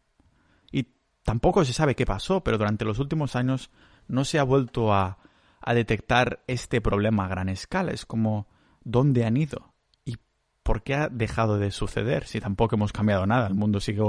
Tampoco 1.24 1.64
se 1.66 1.74
sabe 1.74 1.96
qué 1.96 2.06
pasó, 2.06 2.44
pero 2.44 2.58
durante 2.58 2.86
los 2.86 3.00
últimos 3.00 3.36
años 3.36 3.70
no 4.08 4.26
se 4.26 4.40
ha 4.40 4.44
vuelto 4.44 4.94
a, 4.94 5.20
a 5.62 5.74
detectar 5.74 6.44
este 6.48 6.82
problema 6.82 7.26
a 7.26 7.30
gran 7.30 7.50
escala. 7.50 7.92
Es 7.92 8.06
como, 8.06 8.48
¿dónde 8.84 9.26
han 9.26 9.38
ido? 9.38 9.74
¿Y 10.04 10.18
por 10.64 10.84
qué 10.84 10.96
ha 10.96 11.10
dejado 11.10 11.58
de 11.58 11.72
suceder 11.72 12.26
si 12.26 12.40
tampoco 12.40 12.76
hemos 12.76 12.92
cambiado 12.92 13.26
nada? 13.28 13.48
El 13.48 13.56
mundo 13.56 13.80
sigue 13.80 14.04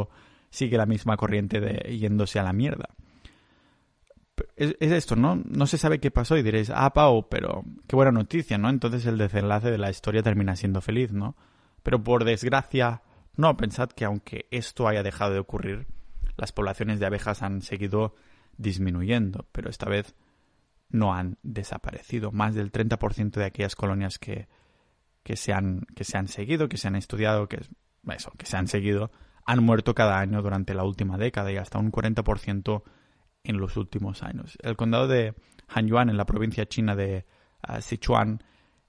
sigue 0.53 0.77
la 0.77 0.87
misma 0.87 1.17
corriente 1.17 1.61
de 1.61 1.99
yéndose 1.99 2.39
a 2.39 2.43
la 2.45 2.53
mierda. 2.53 2.91
Es, 4.57 4.75
esto, 4.81 5.17
¿no? 5.17 5.37
No 5.45 5.67
se 5.67 5.79
sabe 5.79 5.99
qué 5.99 6.11
pasó 6.11 6.37
y 6.37 6.43
diréis, 6.43 6.71
ah, 6.71 6.93
Pau, 6.93 7.29
pero 7.29 7.65
qué 7.87 7.97
buena 7.97 8.13
noticia, 8.13 8.59
¿no? 8.59 8.69
Entonces 8.69 9.07
el 9.07 9.19
desenlace 9.19 9.71
de 9.71 9.79
la 9.79 9.91
historia 9.91 10.23
termina 10.23 10.55
siendo 10.55 10.81
feliz, 10.81 11.13
¿no? 11.13 11.37
Pero 11.83 12.03
por 12.03 12.25
desgracia, 12.25 13.03
no, 13.37 13.57
pensad 13.57 13.89
que 13.89 14.05
aunque 14.05 14.47
esto 14.51 14.87
haya 14.87 15.03
dejado 15.03 15.33
de 15.33 15.39
ocurrir, 15.39 15.87
las 16.37 16.53
poblaciones 16.53 17.01
de 17.01 17.07
abejas 17.07 17.43
han 17.43 17.63
seguido 17.63 18.15
disminuyendo, 18.57 19.47
pero 19.53 19.71
esta 19.71 19.89
vez 19.89 20.15
no 20.89 21.15
han 21.15 21.39
desaparecido. 21.43 22.33
Más 22.33 22.55
del 22.55 22.71
30% 22.71 23.33
de 23.33 23.45
aquellas 23.45 23.75
colonias 23.75 24.19
que, 24.19 24.49
que, 25.23 25.37
se 25.37 25.53
han, 25.53 25.87
que 25.95 26.05
se 26.05 26.19
han 26.19 26.29
seguido, 26.29 26.69
que 26.69 26.77
se 26.77 26.89
han 26.89 26.97
estudiado, 26.97 27.49
que, 27.49 27.61
eso, 28.11 28.33
que 28.37 28.47
se 28.47 28.57
han 28.57 28.69
seguido, 28.69 29.11
han 29.45 29.63
muerto 29.63 29.95
cada 29.95 30.19
año 30.19 30.43
durante 30.43 30.75
la 30.75 30.85
última 30.85 31.19
década 31.19 31.51
y 31.51 31.57
hasta 31.57 31.79
un 31.79 31.91
40% 31.91 32.83
en 33.45 33.59
los 33.59 33.77
últimos 33.77 34.23
años. 34.23 34.57
El 34.63 34.77
condado 34.77 35.09
de 35.09 35.35
Hanyuan, 35.69 36.11
en 36.11 36.17
la 36.17 36.27
provincia 36.27 36.67
china 36.67 36.95
de 36.95 37.27
ah, 37.63 37.81
Sichuan, 37.81 38.43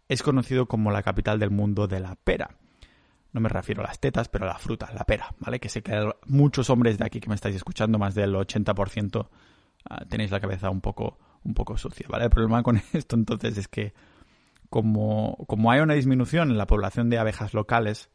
es 0.07 0.21
conocido 0.21 0.67
como 0.67 0.91
la 0.91 1.03
capital 1.03 1.39
del 1.39 1.50
mundo 1.50 1.88
de 1.88 2.00
la 2.00 2.15
pera. 2.15 2.57
No 3.33 3.41
me 3.41 3.49
refiero 3.49 3.81
a 3.81 3.87
las 3.87 3.99
tetas, 3.99 4.29
pero 4.29 4.45
a 4.45 4.47
la 4.47 4.57
fruta, 4.57 4.91
la 4.93 5.03
pera, 5.03 5.33
¿vale? 5.39 5.59
Que 5.59 5.67
sé 5.67 5.81
que 5.81 6.11
muchos 6.27 6.69
hombres 6.69 6.97
de 6.97 7.05
aquí 7.05 7.19
que 7.19 7.29
me 7.29 7.35
estáis 7.35 7.55
escuchando, 7.55 7.99
más 7.99 8.15
del 8.15 8.33
80%, 8.33 9.27
ah, 9.89 10.05
tenéis 10.07 10.31
la 10.31 10.39
cabeza 10.39 10.69
un 10.69 10.81
poco, 10.81 11.17
un 11.43 11.53
poco 11.53 11.77
sucia, 11.77 12.05
¿vale? 12.09 12.25
El 12.25 12.29
problema 12.29 12.63
con 12.63 12.81
esto 12.93 13.15
entonces 13.15 13.57
es 13.57 13.67
que 13.67 13.93
como, 14.69 15.37
como 15.47 15.71
hay 15.71 15.81
una 15.81 15.95
disminución 15.95 16.51
en 16.51 16.57
la 16.57 16.67
población 16.67 17.09
de 17.09 17.17
abejas 17.17 17.53
locales, 17.53 18.09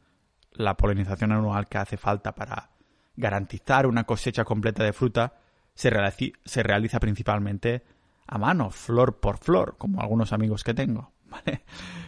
la 0.53 0.77
polinización 0.77 1.33
anual 1.33 1.69
que 1.69 1.79
hace 1.79 1.97
falta 1.97 2.35
para 2.35 2.71
garantizar 3.17 3.87
una 3.87 4.05
cosecha 4.05 4.45
completa 4.45 4.85
de 4.85 4.93
fruta 4.93 5.35
se, 5.75 5.91
realiza, 5.91 6.99
principalmente 6.99 7.85
a 8.27 8.39
mano, 8.39 8.71
flor 8.71 9.21
por 9.21 9.39
flor, 9.39 9.77
como 9.79 10.01
algunos 10.01 10.33
amigos 10.33 10.65
que 10.65 10.75
tengo. 10.75 11.13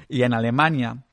Y 0.08 0.22
en 0.22 0.34
Alemania, 0.34 1.04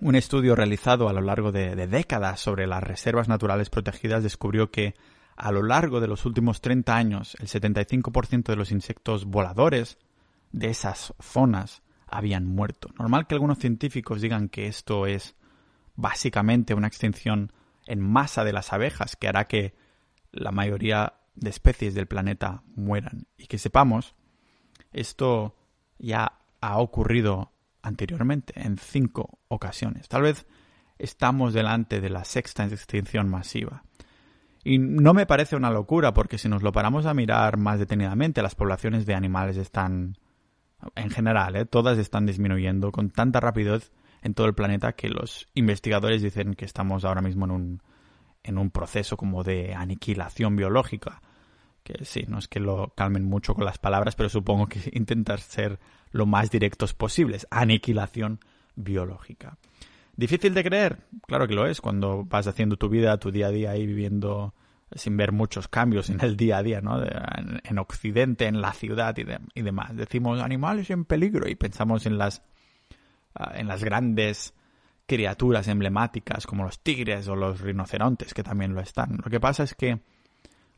un 0.00 0.14
estudio 0.14 0.54
realizado 0.54 1.08
a 1.08 1.12
lo 1.12 1.20
largo 1.20 1.52
de, 1.52 1.74
décadas 1.86 2.40
sobre 2.40 2.66
las 2.66 2.82
reservas 2.82 3.28
naturales 3.28 3.70
protegidas 3.70 4.22
descubrió 4.22 4.70
que 4.70 4.94
a 5.36 5.52
lo 5.52 5.62
largo 5.62 6.00
de 6.00 6.08
los 6.08 6.24
últimos 6.26 6.60
30 6.60 6.96
años 6.96 7.36
el 7.40 7.48
75% 7.48 8.44
de 8.44 8.56
los 8.56 8.70
insectos 8.70 9.24
voladores 9.24 9.98
de 10.52 10.68
esas 10.68 11.14
zonas 11.20 11.82
habían 12.06 12.46
muerto. 12.46 12.88
Normal 12.98 13.26
que 13.26 13.34
algunos 13.34 13.58
científicos 13.58 14.20
digan 14.20 14.48
que 14.48 14.66
esto 14.66 15.06
es 15.06 15.34
básicamente 15.94 16.74
una 16.74 16.86
extinción 16.86 17.52
en 17.86 18.00
masa 18.00 18.44
de 18.44 18.52
las 18.52 18.72
abejas 18.72 19.16
que 19.16 19.28
hará 19.28 19.44
que 19.44 19.74
la 20.32 20.52
mayoría 20.52 21.14
de 21.34 21.50
especies 21.50 21.94
del 21.94 22.06
planeta 22.06 22.62
mueran. 22.74 23.26
Y 23.36 23.46
que 23.46 23.58
sepamos, 23.58 24.14
esto 24.92 25.56
ya 25.98 26.40
ha 26.60 26.78
ocurrido 26.78 27.52
anteriormente 27.86 28.52
en 28.56 28.78
cinco 28.78 29.38
ocasiones. 29.48 30.08
Tal 30.08 30.22
vez 30.22 30.46
estamos 30.98 31.54
delante 31.54 32.00
de 32.00 32.10
la 32.10 32.24
sexta 32.24 32.64
extinción 32.64 33.28
masiva. 33.28 33.84
Y 34.64 34.78
no 34.78 35.14
me 35.14 35.26
parece 35.26 35.54
una 35.54 35.70
locura 35.70 36.12
porque 36.12 36.38
si 36.38 36.48
nos 36.48 36.62
lo 36.62 36.72
paramos 36.72 37.06
a 37.06 37.14
mirar 37.14 37.56
más 37.56 37.78
detenidamente, 37.78 38.42
las 38.42 38.56
poblaciones 38.56 39.06
de 39.06 39.14
animales 39.14 39.56
están, 39.56 40.18
en 40.96 41.10
general, 41.10 41.54
¿eh? 41.54 41.64
todas 41.64 41.98
están 41.98 42.26
disminuyendo 42.26 42.90
con 42.90 43.10
tanta 43.10 43.38
rapidez 43.38 43.92
en 44.22 44.34
todo 44.34 44.48
el 44.48 44.54
planeta 44.54 44.94
que 44.94 45.08
los 45.08 45.48
investigadores 45.54 46.22
dicen 46.22 46.54
que 46.54 46.64
estamos 46.64 47.04
ahora 47.04 47.22
mismo 47.22 47.44
en 47.44 47.50
un, 47.52 47.82
en 48.42 48.58
un 48.58 48.70
proceso 48.70 49.16
como 49.16 49.44
de 49.44 49.74
aniquilación 49.74 50.56
biológica. 50.56 51.22
Que 51.86 52.04
sí, 52.04 52.24
no 52.26 52.38
es 52.38 52.48
que 52.48 52.58
lo 52.58 52.92
calmen 52.96 53.24
mucho 53.24 53.54
con 53.54 53.64
las 53.64 53.78
palabras, 53.78 54.16
pero 54.16 54.28
supongo 54.28 54.66
que 54.66 54.80
intentar 54.92 55.40
ser 55.40 55.78
lo 56.10 56.26
más 56.26 56.50
directos 56.50 56.94
posibles. 56.94 57.46
Aniquilación 57.50 58.40
biológica. 58.74 59.56
¿Difícil 60.16 60.54
de 60.54 60.64
creer? 60.64 60.98
Claro 61.26 61.46
que 61.46 61.54
lo 61.54 61.66
es, 61.66 61.80
cuando 61.80 62.24
vas 62.24 62.46
haciendo 62.46 62.76
tu 62.76 62.88
vida, 62.88 63.18
tu 63.18 63.30
día 63.30 63.48
a 63.48 63.50
día 63.50 63.70
ahí 63.70 63.86
viviendo 63.86 64.54
sin 64.94 65.16
ver 65.16 65.32
muchos 65.32 65.68
cambios 65.68 66.10
en 66.10 66.20
el 66.22 66.36
día 66.36 66.58
a 66.58 66.62
día, 66.62 66.80
¿no? 66.80 67.02
en, 67.02 67.78
Occidente, 67.78 68.46
en 68.46 68.60
la 68.60 68.72
ciudad 68.72 69.14
y, 69.18 69.62
demás. 69.62 69.94
Decimos 69.94 70.40
animales 70.40 70.90
en 70.90 71.04
peligro 71.04 71.48
y 71.48 71.54
pensamos 71.54 72.06
en 72.06 72.18
las 72.18 72.42
Ah, 73.38 73.52
en 73.54 73.68
las 73.68 73.84
grandes 73.84 74.54
criaturas 75.06 75.68
emblemáticas 75.68 76.46
como 76.46 76.64
los 76.64 76.80
tigres 76.80 77.28
o 77.28 77.36
los 77.36 77.60
rinocerontes, 77.60 78.32
que 78.32 78.42
también 78.42 78.74
lo 78.74 78.80
están. 78.80 79.18
Lo 79.22 79.30
que 79.30 79.40
pasa 79.40 79.62
es 79.62 79.74
que 79.74 80.00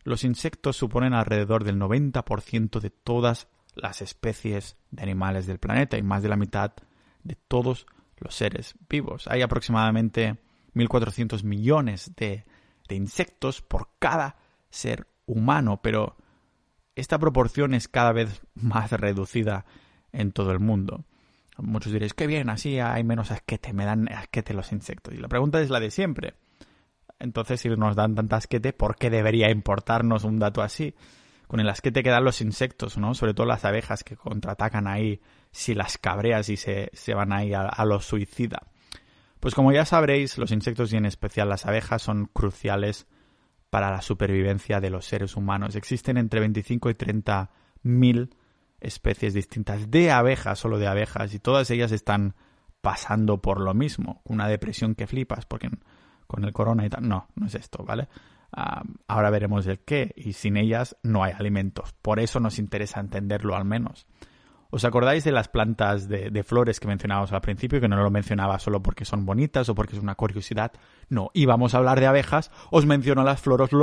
los 0.09 0.25
insectos 0.25 0.77
suponen 0.77 1.15
alrededor 1.15 1.65
del 1.65 1.79
90% 1.79 2.81
de 2.81 2.91
todas 2.91 3.49
las 3.75 4.03
especies 4.03 4.77
de 4.91 5.03
animales 5.03 5.47
del 5.47 5.59
planeta 5.59 5.97
y 5.99 6.03
más 6.03 6.23
de 6.23 6.29
la 6.29 6.37
mitad 6.37 6.73
de 7.23 7.37
todos 7.37 7.87
los 8.19 8.35
seres 8.35 8.75
vivos. 8.89 9.27
Hay 9.29 9.43
aproximadamente 9.43 10.39
1.400 10.75 11.43
millones 11.45 12.13
de, 12.17 12.45
insectos 12.91 13.61
por 13.61 13.91
cada 13.99 14.37
ser 14.71 15.07
humano, 15.27 15.81
pero 15.83 16.17
esta 16.97 17.19
proporción 17.19 17.75
es 17.75 17.87
cada 17.87 18.13
vez 18.13 18.41
más 18.55 18.91
reducida 18.93 19.67
en 20.13 20.33
todo 20.33 20.53
el 20.53 20.59
mundo. 20.59 21.05
Muchos 21.59 21.93
diréis, 21.93 22.15
qué 22.15 22.27
bien, 22.27 22.51
así 22.51 22.79
hay 22.79 23.03
menos 23.03 23.31
asquete, 23.33 23.73
me 23.73 23.85
dan 23.85 24.09
asquete 24.11 24.55
los 24.55 24.73
insectos. 24.73 25.13
Y 25.13 25.19
la 25.19 25.29
pregunta 25.29 25.61
es 25.61 25.71
la 25.71 25.81
de 25.81 25.91
siempre. 25.91 26.35
Entonces, 27.19 27.61
si 27.61 27.69
nos 27.69 27.97
dan 27.97 28.15
tanta 28.15 28.37
asquete, 28.37 28.73
¿por 28.73 28.97
qué 28.97 29.11
debería 29.11 29.51
importarnos 29.51 30.25
un 30.25 30.39
dato 30.39 30.63
así? 30.63 30.95
Con 31.47 31.61
el 31.61 31.69
asquete 31.69 32.03
que 32.03 32.11
dan 32.11 32.25
los 32.25 32.41
insectos, 32.41 32.99
¿no? 32.99 33.15
Sobre 33.15 33.35
todo 33.35 33.47
las 33.47 33.65
abejas 33.65 34.05
que 34.05 34.17
contraatacan 34.17 34.87
ahí, 34.87 35.21
si 35.51 35.75
las 35.75 35.99
cabreas 35.99 36.49
y 36.49 36.57
se, 36.57 36.91
se 36.93 37.15
van 37.15 37.33
ahí 37.33 37.55
a, 37.55 37.63
a 37.63 37.85
lo 37.85 38.01
suicida. 38.01 38.69
Pues 39.41 39.55
como 39.55 39.73
ya 39.73 39.85
sabréis, 39.85 40.37
los 40.39 40.53
insectos 40.53 40.93
y 40.93 40.97
en 40.97 41.07
especial 41.07 41.49
las 41.49 41.67
abejas 41.67 42.03
son 42.03 42.27
cruciales 42.27 43.07
para 43.71 43.91
la 43.91 44.03
supervivencia 44.03 44.81
de 44.81 44.91
los 44.91 45.07
seres 45.07 45.37
humanos. 45.37 45.77
Existen 45.77 46.17
entre 46.17 46.41
25 46.41 46.91
y 46.91 46.95
30 46.95 47.51
mil 47.83 48.31
especies 48.81 49.35
distintas 49.35 49.91
de 49.91 50.11
abejas, 50.11 50.59
solo 50.59 50.79
de 50.79 50.87
abejas, 50.87 51.35
y 51.35 51.39
todas 51.39 51.71
ellas 51.71 51.93
están 51.93 52.35
pasando 52.81 53.43
por 53.43 53.61
lo 53.61 53.75
mismo, 53.75 54.23
una 54.25 54.49
depresión 54.49 54.95
que 54.95 55.07
flipas, 55.07 55.47
porque 55.47 55.69
con 56.29 56.45
el 56.45 56.53
corona 56.53 56.87
y 56.87 56.91
tal, 56.91 57.09
no, 57.09 57.27
no 57.35 57.47
es 57.47 57.57
esto, 57.57 57.83
¿vale? 57.85 58.07
Ah, 58.53 58.83
ahora 59.09 59.31
veremos 59.31 59.67
el 59.67 59.81
qué, 59.81 60.13
y 60.17 60.35
sin 60.35 60.57
ellas 60.57 60.97
no 61.03 61.25
hay 61.25 61.33
alimentos, 61.33 61.93
por 62.01 62.21
eso 62.21 62.39
nos 62.39 62.61
interesa 62.61 63.01
entenderlo 63.01 63.57
al 63.57 63.65
menos. 63.65 64.07
¿Os 64.71 64.85
acordáis 64.85 65.25
de 65.25 65.33
las 65.33 65.49
plantas 65.49 66.09
de, 66.09 66.43
flores 66.43 66.79
que 66.79 66.89
mencionábamos 66.89 67.33
al 67.33 67.41
principio, 67.41 67.81
que 67.81 67.89
no 67.89 67.97
lo 67.97 68.11
mencionaba 68.11 68.59
solo 68.59 68.83
porque 68.83 69.07
son 69.07 69.25
bonitas 69.25 69.67
o 69.71 69.75
porque 69.75 69.97
es 69.97 70.03
una 70.03 70.15
curiosidad? 70.15 70.73
No, 71.09 71.31
íbamos 71.33 71.75
a 71.75 71.79
hablar 71.79 72.01
de 72.01 72.07
abejas, 72.07 72.51
os 72.71 72.85
menciono 72.85 73.25
las, 73.25 73.43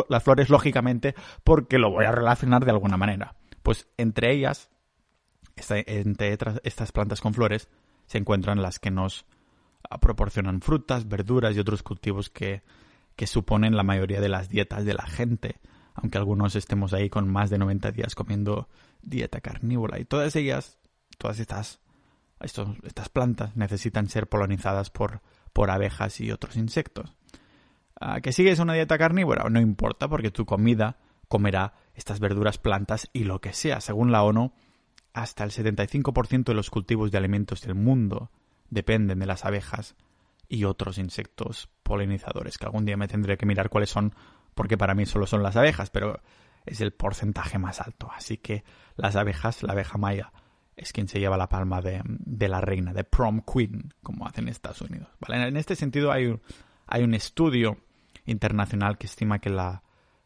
las 0.10 0.24
flores 0.24 0.50
lógicamente 0.52 1.16
porque 1.44 1.80
lo 1.80 1.90
voy 1.90 2.06
a 2.06 2.12
relacionar 2.12 2.66
de 2.66 2.72
alguna 2.72 2.98
manera. 2.98 3.34
Pues 3.64 3.88
entre 3.98 4.32
ellas, 4.32 4.70
entre 5.56 6.38
estas 6.64 6.92
plantas 6.92 7.20
con 7.20 7.34
flores, 7.34 7.68
se 8.06 8.20
encuentran 8.20 8.62
las 8.62 8.78
que 8.78 8.92
nos 8.92 9.26
proporcionan 10.02 10.62
frutas, 10.62 11.08
verduras 11.08 11.56
y 11.56 11.60
otros 11.60 11.84
cultivos 11.84 12.30
que, 12.30 12.64
que 13.16 13.28
suponen 13.28 13.76
la 13.76 13.84
mayoría 13.84 14.22
de 14.22 14.30
las 14.30 14.50
dietas 14.50 14.86
de 14.86 14.94
la 14.94 15.06
gente, 15.06 15.60
aunque 15.94 16.18
algunos 16.18 16.56
estemos 16.56 16.94
ahí 16.94 17.10
con 17.10 17.32
más 17.32 17.50
de 17.50 17.58
90 17.58 17.92
días 17.92 18.16
comiendo 18.16 18.68
dieta 19.02 19.42
carnívora. 19.42 20.00
Y 20.00 20.06
todas 20.06 20.36
ellas, 20.36 20.80
todas 21.18 21.40
estas, 21.40 21.80
estas 22.40 23.10
plantas 23.10 23.56
necesitan 23.56 24.10
ser 24.10 24.28
polinizadas 24.28 24.90
por, 24.90 25.22
por 25.54 25.72
abejas 25.72 26.20
y 26.20 26.32
otros 26.32 26.58
insectos. 26.58 27.16
¿A 28.00 28.20
¿Que 28.20 28.34
sigues 28.34 28.60
una 28.60 28.74
dieta 28.74 28.98
carnívora? 28.98 29.50
No 29.50 29.62
importa, 29.62 30.10
porque 30.10 30.32
tu 30.32 30.46
comida 30.46 30.98
comerá 31.28 31.74
estas 31.94 32.20
verduras, 32.20 32.58
plantas 32.58 33.10
y 33.14 33.24
lo 33.24 33.40
que 33.40 33.54
sea. 33.54 33.80
Según 33.80 34.12
la 34.12 34.24
ONU, 34.24 34.52
hasta 35.14 35.46
el 35.46 35.52
75% 35.52 36.44
de 36.44 36.54
los 36.54 36.70
cultivos 36.70 37.10
de 37.10 37.18
alimentos 37.18 37.62
del 37.62 37.76
mundo 37.76 38.32
dependen 38.70 39.20
de 39.20 39.26
las 39.26 39.46
abejas 39.46 39.96
y 40.48 40.66
otros 40.66 40.98
insectos 40.98 41.70
polinizadores, 41.84 42.58
que 42.58 42.66
algún 42.66 42.86
día 42.86 42.98
me 42.98 43.08
tendré 43.08 43.38
que 43.38 43.46
mirar 43.46 43.70
cuáles 43.70 43.90
son, 43.90 44.14
porque 44.54 44.78
para 44.78 44.96
mí 44.96 45.06
solo 45.06 45.28
son 45.28 45.44
las 45.44 45.56
abejas, 45.56 45.90
pero 45.90 46.22
es 46.66 46.82
el 46.82 46.92
porcentaje 46.92 47.58
más 47.58 47.82
alto. 47.82 48.10
Así 48.16 48.38
que 48.38 48.64
las 48.96 49.16
abejas, 49.16 49.64
la 49.64 49.74
abeja 49.74 49.98
maya, 49.98 50.32
es 50.76 50.92
quien 50.92 51.08
se 51.08 51.20
lleva 51.20 51.38
la 51.38 51.50
palma 51.50 51.82
de, 51.82 52.02
la 52.48 52.62
reina, 52.62 52.94
de 52.94 53.04
prom 53.04 53.42
queen, 53.42 53.94
como 54.04 54.28
hacen 54.28 54.46
en 54.46 54.50
Estados 54.50 54.82
Unidos. 54.82 55.08
En 55.30 55.58
este 55.58 55.76
sentido 55.76 56.12
hay 56.12 56.38
hay 56.88 57.04
un 57.04 57.14
estudio 57.14 57.78
internacional 58.26 58.98
que 58.98 59.08
estima 59.08 59.40
que 59.40 59.50
la, 59.50 59.84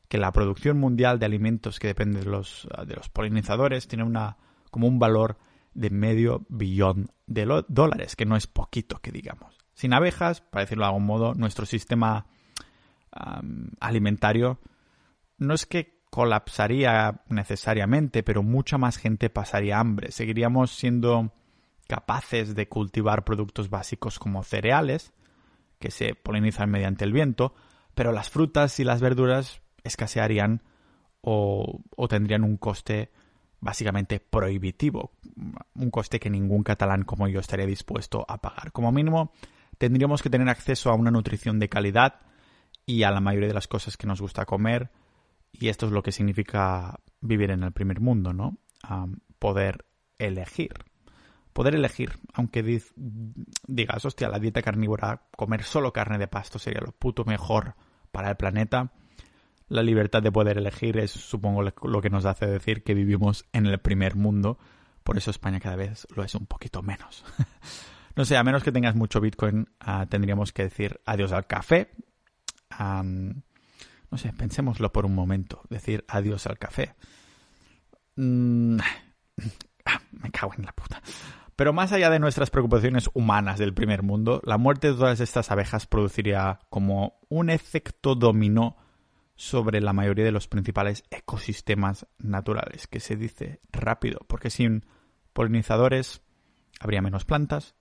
que 0.07 0.17
la 0.17 0.31
producción 0.31 0.79
mundial 0.79 1.19
de 1.19 1.25
alimentos 1.25 1.79
que 1.79 1.87
depende 1.87 2.19
de 2.19 2.25
los, 2.25 2.67
de 2.85 2.95
los 2.95 3.09
polinizadores 3.09 3.87
tiene 3.87 4.03
una, 4.03 4.37
como 4.71 4.87
un 4.87 4.99
valor 4.99 5.37
de 5.79 5.89
medio 5.89 6.45
billón 6.49 7.09
de 7.25 7.63
dólares, 7.69 8.17
que 8.17 8.25
no 8.25 8.35
es 8.35 8.47
poquito 8.47 8.99
que 9.01 9.13
digamos. 9.13 9.57
Sin 9.73 9.93
abejas, 9.93 10.41
para 10.41 10.65
decirlo 10.65 10.83
de 10.83 10.87
algún 10.89 11.05
modo, 11.05 11.33
nuestro 11.35 11.65
sistema 11.65 12.25
alimentario 13.79 14.59
no 15.37 15.53
es 15.53 15.65
que 15.65 16.01
colapsaría 16.09 17.21
necesariamente, 17.29 18.23
pero 18.23 18.43
mucha 18.43 18.77
más 18.77 18.97
gente 18.97 19.29
pasaría 19.29 19.79
hambre. 19.79 20.11
Seguiríamos 20.11 20.71
siendo 20.71 21.31
capaces 21.87 22.55
de 22.55 22.67
cultivar 22.67 23.23
productos 23.23 23.69
básicos 23.69 24.19
como 24.19 24.43
cereales, 24.43 25.13
que 25.79 25.91
se 25.91 26.13
polinizan 26.13 26.69
mediante 26.69 27.05
el 27.05 27.13
viento, 27.13 27.53
pero 27.95 28.11
las 28.11 28.29
frutas 28.29 28.79
y 28.81 28.83
las 28.83 28.99
verduras 28.99 29.61
escasearían 29.85 30.61
o, 31.21 31.79
o 31.95 32.07
tendrían 32.09 32.43
un 32.43 32.57
coste 32.57 33.11
básicamente 33.61 34.19
prohibitivo, 34.19 35.11
un 35.75 35.91
coste 35.91 36.19
que 36.19 36.29
ningún 36.29 36.63
catalán 36.63 37.03
como 37.03 37.27
yo 37.27 37.39
estaría 37.39 37.65
dispuesto 37.65 38.25
a 38.27 38.41
pagar. 38.41 38.71
Como 38.71 38.91
mínimo, 38.91 39.33
tendríamos 39.77 40.21
que 40.21 40.29
tener 40.29 40.49
acceso 40.49 40.89
a 40.89 40.95
una 40.95 41.11
nutrición 41.11 41.59
de 41.59 41.69
calidad 41.69 42.21
y 42.85 43.03
a 43.03 43.11
la 43.11 43.21
mayoría 43.21 43.47
de 43.47 43.53
las 43.53 43.67
cosas 43.67 43.97
que 43.97 44.07
nos 44.07 44.21
gusta 44.21 44.45
comer, 44.45 44.91
y 45.51 45.67
esto 45.67 45.85
es 45.85 45.91
lo 45.91 46.03
que 46.03 46.11
significa 46.11 46.99
vivir 47.21 47.51
en 47.51 47.63
el 47.63 47.71
primer 47.71 47.99
mundo, 47.99 48.33
¿no? 48.33 48.57
poder 49.39 49.85
elegir. 50.17 50.73
Poder 51.53 51.75
elegir, 51.75 52.13
aunque 52.33 52.63
digas, 53.67 54.05
hostia, 54.05 54.29
la 54.29 54.39
dieta 54.39 54.61
carnívora, 54.61 55.23
comer 55.35 55.63
solo 55.63 55.91
carne 55.91 56.17
de 56.17 56.27
pasto 56.27 56.59
sería 56.59 56.81
lo 56.81 56.91
puto 56.91 57.25
mejor 57.25 57.75
para 58.11 58.29
el 58.29 58.37
planeta 58.37 58.91
la 59.69 59.83
libertad 59.83 60.21
de 60.21 60.31
poder 60.31 60.57
elegir 60.57 60.97
es, 60.97 61.11
supongo, 61.11 61.61
lo 61.61 62.01
que 62.01 62.09
nos 62.09 62.25
hace 62.25 62.47
decir 62.47 62.83
que 62.83 62.95
vivimos 62.95 63.45
en 63.53 63.67
el 63.67 63.79
primer 63.79 64.15
mundo. 64.15 64.57
Por 65.03 65.17
eso 65.17 65.31
España 65.31 65.59
cada 65.59 65.75
vez 65.75 66.07
lo 66.15 66.23
es 66.23 66.35
un 66.35 66.47
poquito 66.47 66.81
menos. 66.81 67.23
no 68.15 68.25
sé, 68.25 68.35
a 68.35 68.43
menos 68.43 68.63
que 68.63 68.71
tengas 68.71 68.95
mucho 68.95 69.21
Bitcoin, 69.21 69.69
ah, 69.79 70.07
tendríamos 70.09 70.51
que 70.51 70.63
decir 70.63 70.99
adiós 71.05 71.31
al 71.31 71.47
café. 71.47 71.91
no 72.79 74.17
sé, 74.17 74.33
pensémoslo 74.33 74.91
por 74.91 75.05
un 75.05 75.13
momento. 75.13 75.61
Decir 75.69 76.03
adiós 76.07 76.47
al 76.47 76.57
café. 76.57 76.95
Mm, 78.15 78.79
ah, 79.85 80.01
me 80.11 80.31
cago 80.31 80.53
en 80.57 80.65
la 80.65 80.73
puta. 80.73 81.01
Pero 81.55 81.73
más 81.73 81.91
allá 81.91 82.09
de 82.09 82.19
nuestras 82.19 82.49
preocupaciones 82.49 83.09
humanas 83.13 83.59
del 83.59 83.73
primer 83.73 84.01
mundo, 84.01 84.41
la 84.45 84.57
muerte 84.57 84.87
de 84.87 84.93
todas 84.93 85.19
estas 85.19 85.51
abejas 85.51 85.85
produciría 85.85 86.59
como 86.69 87.19
un 87.29 87.49
efecto 87.49 88.15
dominó 88.15 88.77
sobre 89.39 89.79
la 89.79 89.93
mayoría 89.93 90.25
de 90.25 90.33
los 90.33 90.49
principales 90.49 91.05
ecosistemas 91.11 92.05
naturales, 92.17 92.87
que 92.87 92.99
se 92.99 93.15
dice 93.15 93.61
rápido, 93.71 94.19
porque 94.27 94.49
sin 94.49 94.85
polinizadores 95.31 96.21
habría 96.81 97.01
menos 97.01 97.23
plantas, 97.23 97.73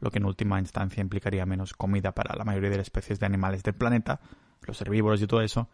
lo 0.00 0.10
que 0.10 0.18
en 0.18 0.24
última 0.24 0.58
instancia 0.58 1.00
implicaría 1.00 1.46
menos 1.46 1.72
comida 1.72 2.10
para 2.16 2.34
la 2.34 2.42
mayoría 2.42 2.70
de 2.70 2.78
las 2.78 2.88
especies 2.88 3.20
de 3.20 3.26
animales 3.26 3.62
del 3.62 3.74
planeta, 3.74 4.18
los 4.62 4.80
herbívoros 4.80 5.22
y 5.22 5.28
todo 5.28 5.42
eso, 5.42 5.68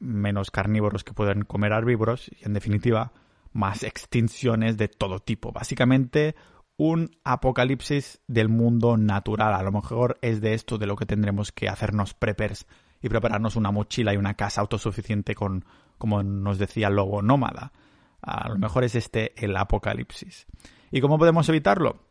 menos 0.00 0.50
carnívoros 0.50 1.04
que 1.04 1.14
pueden 1.14 1.42
comer 1.42 1.70
herbívoros 1.70 2.28
y 2.28 2.44
en 2.44 2.52
definitiva 2.52 3.12
más 3.52 3.84
extinciones 3.84 4.76
de 4.76 4.88
todo 4.88 5.20
tipo. 5.20 5.52
Básicamente 5.52 6.34
un 6.76 7.12
apocalipsis 7.22 8.20
del 8.26 8.48
mundo 8.48 8.96
natural. 8.96 9.54
A 9.54 9.62
lo 9.62 9.70
mejor 9.70 10.18
es 10.22 10.40
de 10.40 10.54
esto 10.54 10.76
de 10.76 10.86
lo 10.86 10.96
que 10.96 11.06
tendremos 11.06 11.52
que 11.52 11.68
hacernos 11.68 12.14
preppers 12.14 12.66
y 13.02 13.08
prepararnos 13.08 13.56
una 13.56 13.70
mochila 13.70 14.14
y 14.14 14.16
una 14.16 14.34
casa 14.34 14.60
autosuficiente 14.60 15.34
con, 15.34 15.64
como 15.98 16.22
nos 16.22 16.58
decía 16.58 16.90
lobo 16.90 17.22
nómada. 17.22 17.72
A 18.22 18.48
lo 18.48 18.58
mejor 18.58 18.84
es 18.84 18.94
este 18.94 19.32
el 19.42 19.56
apocalipsis. 19.56 20.46
¿Y 20.90 21.00
cómo 21.00 21.18
podemos 21.18 21.48
evitarlo? 21.48 22.06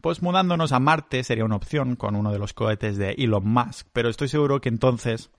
Pues 0.00 0.22
mudándonos 0.22 0.72
a 0.72 0.80
Marte 0.80 1.24
sería 1.24 1.44
una 1.44 1.56
opción 1.56 1.96
con 1.96 2.14
uno 2.14 2.30
de 2.32 2.38
los 2.38 2.52
cohetes 2.52 2.96
de 2.96 3.12
Elon 3.12 3.48
Musk, 3.48 3.88
pero 3.92 4.08
estoy 4.08 4.28
seguro 4.28 4.60
que 4.60 4.68
entonces, 4.68 5.30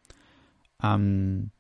no 0.82 1.52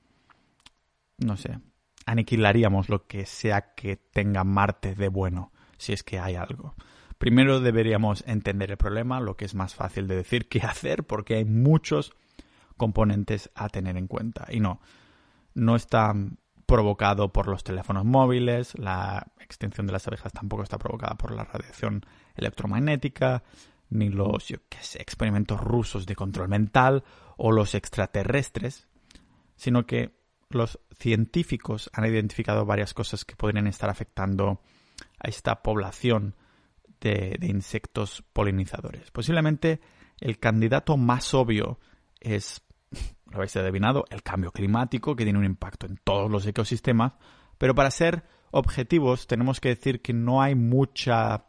sé, 1.37 1.59
aniquilaríamos 2.05 2.89
lo 2.89 3.05
que 3.05 3.25
sea 3.25 3.73
que 3.75 3.97
tenga 3.97 4.43
Marte 4.43 4.95
de 4.95 5.07
bueno, 5.09 5.51
si 5.77 5.93
es 5.93 6.03
que 6.03 6.19
hay 6.19 6.35
algo. 6.35 6.75
Primero 7.17 7.59
deberíamos 7.59 8.23
entender 8.27 8.71
el 8.71 8.77
problema, 8.77 9.19
lo 9.19 9.37
que 9.37 9.45
es 9.45 9.55
más 9.55 9.75
fácil 9.75 10.07
de 10.07 10.15
decir 10.15 10.47
que 10.49 10.59
hacer, 10.63 11.03
porque 11.03 11.35
hay 11.35 11.45
muchos 11.45 12.13
componentes 12.77 13.49
a 13.55 13.69
tener 13.69 13.97
en 13.97 14.07
cuenta. 14.07 14.47
Y 14.49 14.59
no, 14.59 14.79
no 15.53 15.75
está 15.75 16.13
provocado 16.65 17.31
por 17.31 17.47
los 17.47 17.63
teléfonos 17.63 18.05
móviles, 18.05 18.77
la 18.77 19.27
extinción 19.39 19.85
de 19.85 19.93
las 19.93 20.07
abejas 20.07 20.33
tampoco 20.33 20.63
está 20.63 20.77
provocada 20.77 21.15
por 21.15 21.31
la 21.31 21.43
radiación 21.43 22.05
electromagnética, 22.35 23.43
ni 23.89 24.09
los, 24.09 24.47
yo 24.47 24.57
qué 24.67 24.79
sé, 24.81 25.01
experimentos 25.01 25.59
rusos 25.59 26.05
de 26.05 26.15
control 26.15 26.49
mental 26.49 27.03
o 27.37 27.51
los 27.51 27.75
extraterrestres, 27.75 28.87
sino 29.55 29.85
que 29.85 30.17
los 30.49 30.79
científicos 30.97 31.89
han 31.93 32.05
identificado 32.05 32.65
varias 32.65 32.93
cosas 32.93 33.25
que 33.25 33.35
podrían 33.35 33.67
estar 33.67 33.89
afectando 33.89 34.61
a 35.19 35.27
esta 35.27 35.61
población 35.61 36.35
de, 36.99 37.37
de 37.39 37.47
insectos 37.47 38.23
polinizadores. 38.33 39.11
Posiblemente 39.11 39.81
el 40.19 40.39
candidato 40.39 40.97
más 40.97 41.33
obvio 41.33 41.79
es 42.19 42.64
lo 43.35 43.41
habéis 43.41 43.55
adivinado, 43.57 44.05
el 44.09 44.23
cambio 44.23 44.51
climático, 44.51 45.15
que 45.15 45.23
tiene 45.23 45.39
un 45.39 45.45
impacto 45.45 45.85
en 45.85 45.97
todos 46.03 46.29
los 46.29 46.45
ecosistemas, 46.45 47.13
pero 47.57 47.75
para 47.75 47.91
ser 47.91 48.23
objetivos 48.51 49.27
tenemos 49.27 49.59
que 49.59 49.69
decir 49.69 50.01
que 50.01 50.13
no 50.13 50.41
hay 50.41 50.55
mucha 50.55 51.45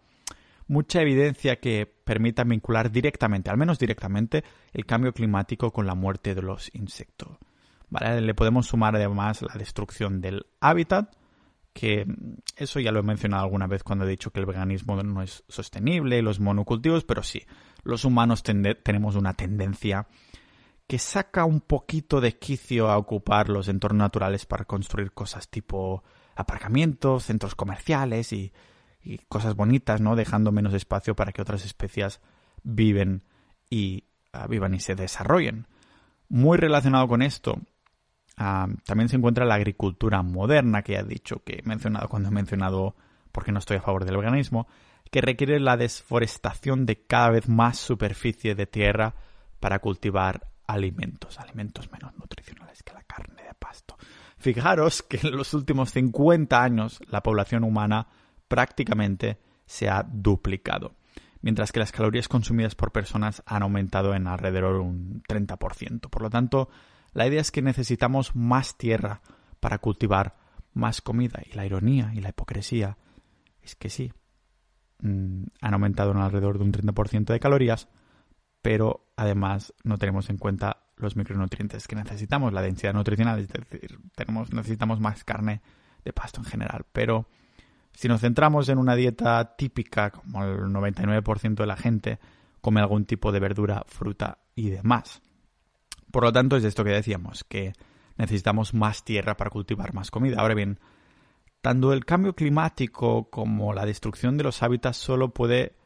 mucha 0.68 1.00
evidencia 1.00 1.60
que 1.60 1.86
permita 1.86 2.44
vincular 2.44 2.90
directamente, 2.90 3.50
al 3.50 3.56
menos 3.56 3.78
directamente, 3.78 4.44
el 4.72 4.84
cambio 4.84 5.12
climático 5.12 5.72
con 5.72 5.86
la 5.86 5.94
muerte 5.94 6.34
de 6.34 6.42
los 6.42 6.74
insectos. 6.74 7.38
Le 7.90 8.34
podemos 8.34 8.66
sumar 8.66 8.96
además 8.96 9.42
la 9.42 9.54
destrucción 9.54 10.20
del 10.20 10.46
hábitat, 10.60 11.14
que 11.72 12.06
eso 12.56 12.80
ya 12.80 12.90
lo 12.90 13.00
he 13.00 13.04
mencionado 13.04 13.44
alguna 13.44 13.66
vez 13.66 13.84
cuando 13.84 14.04
he 14.04 14.08
dicho 14.08 14.30
que 14.30 14.40
el 14.40 14.46
veganismo 14.46 15.00
no 15.02 15.22
es 15.22 15.44
sostenible, 15.48 16.22
los 16.22 16.40
monocultivos, 16.40 17.04
pero 17.04 17.22
sí, 17.22 17.42
los 17.84 18.04
humanos 18.04 18.42
tenemos 18.42 19.14
una 19.14 19.34
tendencia 19.34 20.08
que 20.86 20.98
saca 20.98 21.44
un 21.44 21.60
poquito 21.60 22.20
de 22.20 22.38
quicio 22.38 22.88
a 22.88 22.98
ocupar 22.98 23.48
los 23.48 23.68
entornos 23.68 23.98
naturales 23.98 24.46
para 24.46 24.64
construir 24.64 25.12
cosas 25.12 25.48
tipo 25.48 26.04
aparcamientos, 26.36 27.24
centros 27.24 27.54
comerciales 27.54 28.32
y, 28.32 28.52
cosas 29.28 29.54
bonitas, 29.54 30.00
¿no? 30.00 30.16
Dejando 30.16 30.50
menos 30.50 30.74
espacio 30.74 31.14
para 31.14 31.30
que 31.30 31.40
otras 31.40 31.64
especies 31.64 32.20
viven 32.64 33.22
y 33.70 34.02
ah, 34.32 34.48
vivan 34.48 34.74
y 34.74 34.80
se 34.80 34.96
desarrollen. 34.96 35.68
Muy 36.28 36.58
relacionado 36.58 37.06
con 37.06 37.22
esto, 37.22 37.60
ah, 38.36 38.66
también 38.84 39.08
se 39.08 39.14
encuentra 39.14 39.44
la 39.44 39.54
agricultura 39.54 40.22
moderna 40.22 40.82
que 40.82 40.96
he 40.96 41.04
dicho 41.04 41.44
que 41.44 41.60
he 41.60 41.68
mencionado 41.68 42.08
cuando 42.08 42.30
he 42.30 42.32
mencionado 42.32 42.96
porque 43.30 43.52
no 43.52 43.60
estoy 43.60 43.76
a 43.76 43.82
favor 43.82 44.04
del 44.04 44.16
veganismo, 44.16 44.66
que 45.12 45.20
requiere 45.20 45.60
la 45.60 45.76
desforestación 45.76 46.84
de 46.84 47.04
cada 47.04 47.30
vez 47.30 47.48
más 47.48 47.78
superficie 47.78 48.56
de 48.56 48.66
tierra 48.66 49.14
para 49.60 49.78
cultivar 49.78 50.48
alimentos, 50.66 51.38
alimentos 51.38 51.90
menos 51.90 52.16
nutricionales 52.16 52.82
que 52.82 52.92
la 52.92 53.02
carne 53.02 53.42
de 53.42 53.54
pasto. 53.54 53.96
Fijaros 54.38 55.02
que 55.02 55.20
en 55.22 55.36
los 55.36 55.54
últimos 55.54 55.92
50 55.92 56.62
años 56.62 57.00
la 57.08 57.22
población 57.22 57.64
humana 57.64 58.08
prácticamente 58.48 59.38
se 59.66 59.88
ha 59.88 60.02
duplicado, 60.02 60.94
mientras 61.40 61.72
que 61.72 61.80
las 61.80 61.92
calorías 61.92 62.28
consumidas 62.28 62.74
por 62.74 62.92
personas 62.92 63.42
han 63.46 63.62
aumentado 63.62 64.14
en 64.14 64.26
alrededor 64.26 64.76
un 64.76 65.22
30%. 65.28 66.08
Por 66.08 66.22
lo 66.22 66.30
tanto, 66.30 66.68
la 67.12 67.26
idea 67.26 67.40
es 67.40 67.50
que 67.50 67.62
necesitamos 67.62 68.36
más 68.36 68.76
tierra 68.76 69.22
para 69.60 69.78
cultivar 69.78 70.36
más 70.74 71.00
comida. 71.00 71.40
Y 71.44 71.54
la 71.54 71.66
ironía 71.66 72.12
y 72.14 72.20
la 72.20 72.28
hipocresía 72.28 72.98
es 73.62 73.74
que 73.74 73.90
sí, 73.90 74.12
mm, 75.00 75.44
han 75.60 75.74
aumentado 75.74 76.12
en 76.12 76.18
alrededor 76.18 76.58
de 76.58 76.64
un 76.64 76.72
30% 76.72 77.32
de 77.32 77.40
calorías, 77.40 77.88
pero 78.62 79.05
además 79.16 79.74
no 79.82 79.98
tenemos 79.98 80.30
en 80.30 80.38
cuenta 80.38 80.82
los 80.96 81.16
micronutrientes 81.16 81.88
que 81.88 81.96
necesitamos, 81.96 82.52
la 82.52 82.62
densidad 82.62 82.94
nutricional, 82.94 83.40
es 83.40 83.48
decir, 83.48 83.98
tenemos, 84.14 84.52
necesitamos 84.52 85.00
más 85.00 85.24
carne 85.24 85.60
de 86.04 86.12
pasto 86.12 86.40
en 86.40 86.46
general. 86.46 86.86
Pero 86.92 87.26
si 87.92 88.08
nos 88.08 88.20
centramos 88.20 88.68
en 88.68 88.78
una 88.78 88.94
dieta 88.94 89.56
típica, 89.56 90.10
como 90.10 90.44
el 90.44 90.60
99% 90.60 91.54
de 91.54 91.66
la 91.66 91.76
gente 91.76 92.18
come 92.60 92.80
algún 92.80 93.04
tipo 93.04 93.32
de 93.32 93.40
verdura, 93.40 93.84
fruta 93.86 94.38
y 94.54 94.70
demás. 94.70 95.22
Por 96.10 96.24
lo 96.24 96.32
tanto, 96.32 96.56
es 96.56 96.64
esto 96.64 96.84
que 96.84 96.90
decíamos, 96.90 97.44
que 97.44 97.72
necesitamos 98.16 98.74
más 98.74 99.04
tierra 99.04 99.36
para 99.36 99.50
cultivar 99.50 99.94
más 99.94 100.10
comida. 100.10 100.40
Ahora 100.40 100.54
bien, 100.54 100.78
tanto 101.60 101.92
el 101.92 102.04
cambio 102.04 102.34
climático 102.34 103.30
como 103.30 103.72
la 103.72 103.84
destrucción 103.84 104.36
de 104.36 104.44
los 104.44 104.62
hábitats 104.62 104.96
solo 104.96 105.32
puede 105.34 105.76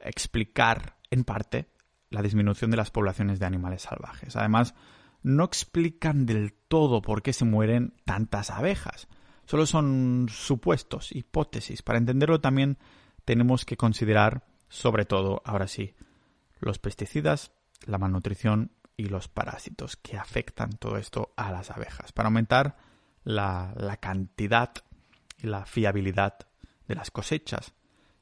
explicar, 0.00 0.96
en 1.10 1.24
parte, 1.24 1.68
la 2.10 2.22
disminución 2.22 2.70
de 2.70 2.76
las 2.76 2.90
poblaciones 2.90 3.38
de 3.38 3.46
animales 3.46 3.82
salvajes. 3.82 4.36
Además, 4.36 4.74
no 5.22 5.44
explican 5.44 6.26
del 6.26 6.52
todo 6.52 7.02
por 7.02 7.22
qué 7.22 7.32
se 7.32 7.44
mueren 7.44 7.94
tantas 8.04 8.50
abejas. 8.50 9.08
Solo 9.46 9.66
son 9.66 10.26
supuestos, 10.30 11.14
hipótesis. 11.14 11.82
Para 11.82 11.98
entenderlo 11.98 12.40
también 12.40 12.78
tenemos 13.24 13.64
que 13.64 13.76
considerar, 13.76 14.46
sobre 14.68 15.04
todo, 15.04 15.42
ahora 15.44 15.68
sí, 15.68 15.94
los 16.60 16.78
pesticidas, 16.78 17.52
la 17.86 17.98
malnutrición 17.98 18.72
y 18.96 19.06
los 19.06 19.28
parásitos 19.28 19.96
que 19.96 20.16
afectan 20.16 20.70
todo 20.70 20.96
esto 20.96 21.32
a 21.36 21.50
las 21.52 21.70
abejas. 21.70 22.12
Para 22.12 22.28
aumentar 22.28 22.76
la, 23.24 23.74
la 23.76 23.98
cantidad 23.98 24.72
y 25.38 25.48
la 25.48 25.66
fiabilidad 25.66 26.38
de 26.88 26.94
las 26.94 27.10
cosechas, 27.10 27.74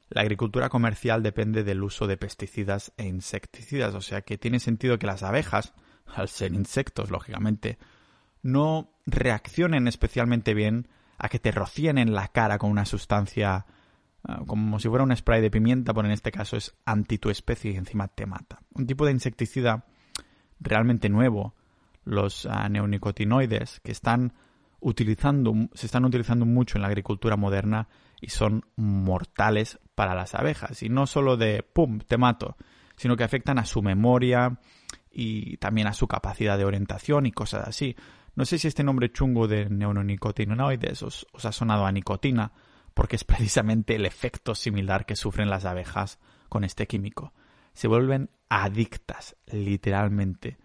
la 0.09 0.21
agricultura 0.21 0.69
comercial 0.69 1.23
depende 1.23 1.63
del 1.63 1.83
uso 1.83 2.07
de 2.07 2.17
pesticidas 2.17 2.93
e 2.97 3.05
insecticidas, 3.05 3.95
o 3.95 4.01
sea 4.01 4.21
que 4.21 4.37
tiene 4.37 4.59
sentido 4.59 4.99
que 4.99 5.07
las 5.07 5.23
abejas, 5.23 5.73
al 6.05 6.29
ser 6.29 6.53
insectos, 6.53 7.09
lógicamente, 7.09 7.79
no 8.43 8.91
reaccionen 9.05 9.87
especialmente 9.87 10.53
bien 10.53 10.87
a 11.17 11.29
que 11.29 11.39
te 11.39 11.51
rocíen 11.51 11.97
en 11.97 12.13
la 12.13 12.27
cara 12.27 12.59
con 12.59 12.69
una 12.69 12.85
sustancia 12.85 13.65
ah, 14.23 14.43
como 14.45 14.79
si 14.79 14.89
fuera 14.89 15.03
un 15.03 15.15
spray 15.15 15.41
de 15.41 15.49
pimienta, 15.49 15.93
pero 15.93 16.07
en 16.07 16.13
este 16.13 16.31
caso 16.31 16.55
es 16.55 16.75
anti 16.85 17.17
tu 17.17 17.29
especie 17.29 17.71
y 17.71 17.77
encima 17.77 18.07
te 18.07 18.27
mata. 18.27 18.59
Un 18.73 18.85
tipo 18.85 19.05
de 19.05 19.11
insecticida 19.11 19.85
realmente 20.59 21.09
nuevo, 21.09 21.55
los 22.03 22.45
ah, 22.45 22.69
neonicotinoides, 22.69 23.79
que 23.79 23.91
están 23.91 24.33
utilizando, 24.79 25.53
se 25.73 25.87
están 25.87 26.05
utilizando 26.05 26.45
mucho 26.45 26.77
en 26.77 26.83
la 26.83 26.89
agricultura 26.89 27.37
moderna 27.37 27.87
y 28.21 28.29
son 28.29 28.65
mortales 28.75 29.79
para 29.95 30.15
las 30.15 30.35
abejas. 30.35 30.81
Y 30.83 30.89
no 30.89 31.07
solo 31.07 31.37
de 31.37 31.63
¡pum! 31.63 31.99
te 31.99 32.17
mato, 32.17 32.57
sino 32.95 33.15
que 33.15 33.23
afectan 33.23 33.59
a 33.59 33.65
su 33.65 33.81
memoria 33.81 34.59
y 35.11 35.57
también 35.57 35.87
a 35.87 35.93
su 35.93 36.07
capacidad 36.07 36.57
de 36.57 36.65
orientación 36.65 37.25
y 37.25 37.31
cosas 37.31 37.67
así. 37.67 37.95
No 38.35 38.45
sé 38.45 38.57
si 38.57 38.67
este 38.67 38.83
nombre 38.83 39.11
chungo 39.11 39.47
de 39.47 39.69
neonicotinoides 39.69 41.03
os, 41.03 41.27
os 41.31 41.45
ha 41.45 41.51
sonado 41.51 41.85
a 41.85 41.91
nicotina, 41.91 42.51
porque 42.93 43.15
es 43.15 43.23
precisamente 43.23 43.95
el 43.95 44.05
efecto 44.05 44.55
similar 44.55 45.05
que 45.05 45.15
sufren 45.15 45.49
las 45.49 45.65
abejas 45.65 46.19
con 46.49 46.63
este 46.63 46.87
químico. 46.87 47.33
Se 47.73 47.87
vuelven 47.87 48.29
adictas, 48.49 49.35
literalmente, 49.47 50.57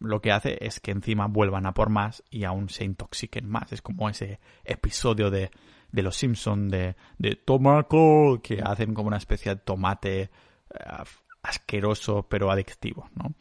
lo 0.00 0.20
que 0.20 0.32
hace 0.32 0.58
es 0.64 0.80
que 0.80 0.90
encima 0.90 1.26
vuelvan 1.26 1.66
a 1.66 1.74
por 1.74 1.90
más 1.90 2.22
y 2.30 2.44
aún 2.44 2.68
se 2.68 2.84
intoxiquen 2.84 3.48
más. 3.48 3.72
Es 3.72 3.82
como 3.82 4.08
ese 4.08 4.40
episodio 4.64 5.30
de, 5.30 5.50
de 5.92 6.02
Los 6.02 6.16
Simpson 6.16 6.68
de, 6.68 6.96
de 7.18 7.36
Tomaco 7.36 8.40
que 8.42 8.60
hacen 8.62 8.94
como 8.94 9.08
una 9.08 9.18
especie 9.18 9.54
de 9.54 9.60
tomate 9.60 10.22
eh, 10.22 10.28
asqueroso 11.42 12.26
pero 12.28 12.50
adictivo. 12.50 13.08
¿no? 13.14 13.34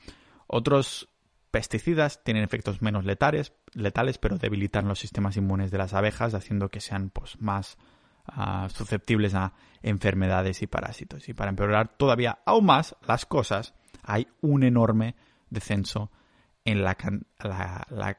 Otros 0.48 1.10
pesticidas 1.52 2.24
tienen 2.24 2.44
efectos 2.44 2.82
menos 2.82 3.06
letales, 3.06 3.54
letales, 3.74 4.18
pero 4.18 4.38
debilitan 4.38 4.88
los 4.88 5.00
sistemas 5.00 5.38
inmunes 5.38 5.70
de 5.72 5.78
las 5.78 5.94
abejas, 5.94 6.34
haciendo 6.34 6.70
que 6.70 6.80
sean 6.80 7.10
pues, 7.10 7.40
más 7.42 7.78
ah, 8.26 8.68
susceptibles 8.74 9.36
a 9.36 9.54
enfermedades 9.82 10.62
y 10.62 10.68
parásitos. 10.68 11.28
Y 11.30 11.34
para 11.34 11.50
empeorar 11.50 11.90
todavía 11.98 12.40
aún 12.46 12.66
más 12.66 12.96
las 13.06 13.26
cosas, 13.26 13.74
hay 14.04 14.28
un 14.42 14.64
enorme 14.64 15.16
descenso 15.50 16.10
en 16.64 16.84
la, 16.84 16.96